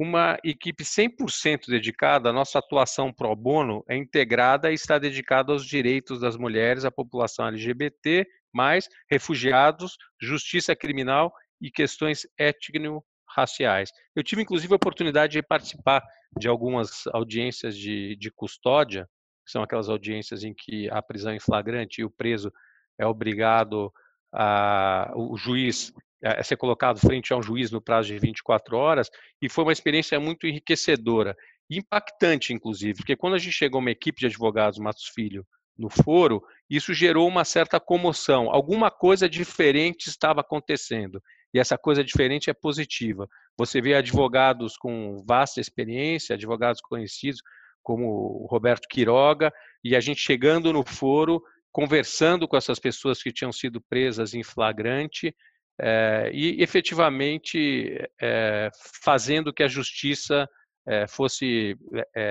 uma 0.00 0.38
equipe 0.42 0.82
100% 0.82 1.66
dedicada, 1.68 2.30
a 2.30 2.32
nossa 2.32 2.58
atuação 2.58 3.12
pro 3.12 3.36
bono 3.36 3.84
é 3.86 3.94
integrada 3.94 4.70
e 4.70 4.74
está 4.74 4.98
dedicada 4.98 5.52
aos 5.52 5.66
direitos 5.66 6.18
das 6.18 6.38
mulheres, 6.38 6.86
à 6.86 6.90
população 6.90 7.46
LGBT, 7.48 8.26
mais 8.50 8.88
refugiados, 9.10 9.98
justiça 10.18 10.74
criminal 10.74 11.30
e 11.60 11.70
questões 11.70 12.22
étnico-raciais. 12.38 13.90
Eu 14.16 14.22
tive, 14.22 14.40
inclusive, 14.40 14.72
a 14.72 14.76
oportunidade 14.76 15.34
de 15.34 15.42
participar 15.42 16.02
de 16.38 16.48
algumas 16.48 17.06
audiências 17.08 17.76
de, 17.76 18.16
de 18.16 18.30
custódia, 18.30 19.06
que 19.44 19.52
são 19.52 19.62
aquelas 19.62 19.90
audiências 19.90 20.44
em 20.44 20.54
que 20.54 20.88
a 20.90 21.02
prisão 21.02 21.34
em 21.34 21.40
flagrante 21.40 22.00
e 22.00 22.04
o 22.04 22.10
preso 22.10 22.50
é 22.98 23.06
obrigado 23.06 23.92
a, 24.32 25.12
o 25.14 25.36
juiz 25.36 25.92
a 26.22 26.42
ser 26.42 26.56
colocado 26.56 27.00
frente 27.00 27.32
a 27.32 27.36
um 27.36 27.42
juiz 27.42 27.70
no 27.70 27.80
prazo 27.80 28.08
de 28.08 28.18
24 28.18 28.76
horas, 28.76 29.08
e 29.40 29.48
foi 29.48 29.64
uma 29.64 29.72
experiência 29.72 30.20
muito 30.20 30.46
enriquecedora, 30.46 31.34
impactante, 31.70 32.52
inclusive, 32.52 32.96
porque 32.96 33.16
quando 33.16 33.34
a 33.34 33.38
gente 33.38 33.52
chegou 33.52 33.80
uma 33.80 33.90
equipe 33.90 34.20
de 34.20 34.26
advogados 34.26 34.78
Matos 34.78 35.06
Filho 35.14 35.46
no 35.78 35.88
foro, 35.88 36.42
isso 36.68 36.92
gerou 36.92 37.26
uma 37.26 37.44
certa 37.44 37.80
comoção. 37.80 38.50
Alguma 38.50 38.90
coisa 38.90 39.28
diferente 39.28 40.08
estava 40.08 40.42
acontecendo. 40.42 41.22
E 41.54 41.58
essa 41.58 41.78
coisa 41.78 42.04
diferente 42.04 42.50
é 42.50 42.52
positiva. 42.52 43.26
Você 43.56 43.80
vê 43.80 43.94
advogados 43.94 44.76
com 44.76 45.24
vasta 45.26 45.60
experiência, 45.60 46.34
advogados 46.34 46.80
conhecidos, 46.82 47.40
como 47.82 48.46
Roberto 48.50 48.86
Quiroga, 48.88 49.50
e 49.82 49.96
a 49.96 50.00
gente 50.00 50.20
chegando 50.20 50.72
no 50.72 50.84
foro 50.84 51.42
conversando 51.72 52.48
com 52.48 52.56
essas 52.56 52.78
pessoas 52.78 53.22
que 53.22 53.32
tinham 53.32 53.52
sido 53.52 53.80
presas 53.80 54.34
em 54.34 54.42
flagrante 54.42 55.34
é, 55.80 56.30
e 56.32 56.62
efetivamente 56.62 57.96
é, 58.20 58.70
fazendo 59.02 59.52
que 59.52 59.62
a 59.62 59.68
justiça 59.68 60.48
é, 60.86 61.06
fosse 61.06 61.76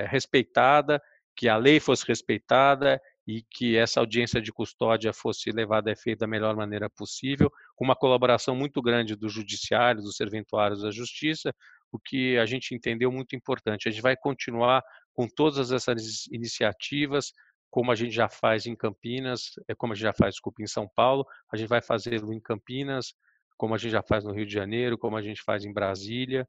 respeitada, 0.09 1.01
que 1.35 1.47
a 1.47 1.55
lei 1.55 1.79
fosse 1.79 2.05
respeitada 2.07 2.99
e 3.25 3.43
que 3.49 3.77
essa 3.77 3.99
audiência 3.99 4.41
de 4.41 4.51
custódia 4.51 5.13
fosse 5.13 5.51
levada 5.51 5.89
a 5.89 5.93
efeito 5.93 6.19
da 6.19 6.27
melhor 6.27 6.55
maneira 6.55 6.89
possível, 6.89 7.51
com 7.75 7.85
uma 7.85 7.95
colaboração 7.95 8.55
muito 8.55 8.81
grande 8.81 9.15
do 9.15 9.29
judiciário, 9.29 10.01
dos 10.01 10.15
serventuários 10.15 10.81
da 10.81 10.89
justiça, 10.89 11.53
o 11.91 11.99
que 11.99 12.37
a 12.37 12.45
gente 12.45 12.73
entendeu 12.73 13.11
muito 13.11 13.35
importante. 13.35 13.87
A 13.87 13.91
gente 13.91 14.01
vai 14.01 14.17
continuar 14.17 14.83
com 15.13 15.27
todas 15.27 15.71
essas 15.71 16.25
iniciativas, 16.31 17.31
como 17.69 17.91
a 17.91 17.95
gente 17.95 18.11
já 18.11 18.27
faz 18.27 18.65
em 18.65 18.75
Campinas, 18.75 19.51
é 19.67 19.75
como 19.75 19.93
a 19.93 19.95
gente 19.95 20.03
já 20.03 20.13
faz, 20.13 20.35
desculpa, 20.35 20.61
em 20.61 20.67
São 20.67 20.87
Paulo, 20.95 21.25
a 21.51 21.57
gente 21.57 21.69
vai 21.69 21.81
fazê-lo 21.81 22.33
em 22.33 22.39
Campinas, 22.39 23.13
como 23.57 23.75
a 23.75 23.77
gente 23.77 23.91
já 23.91 24.01
faz 24.01 24.23
no 24.23 24.33
Rio 24.33 24.45
de 24.45 24.53
Janeiro, 24.53 24.97
como 24.97 25.17
a 25.17 25.21
gente 25.21 25.41
faz 25.43 25.65
em 25.65 25.73
Brasília. 25.73 26.47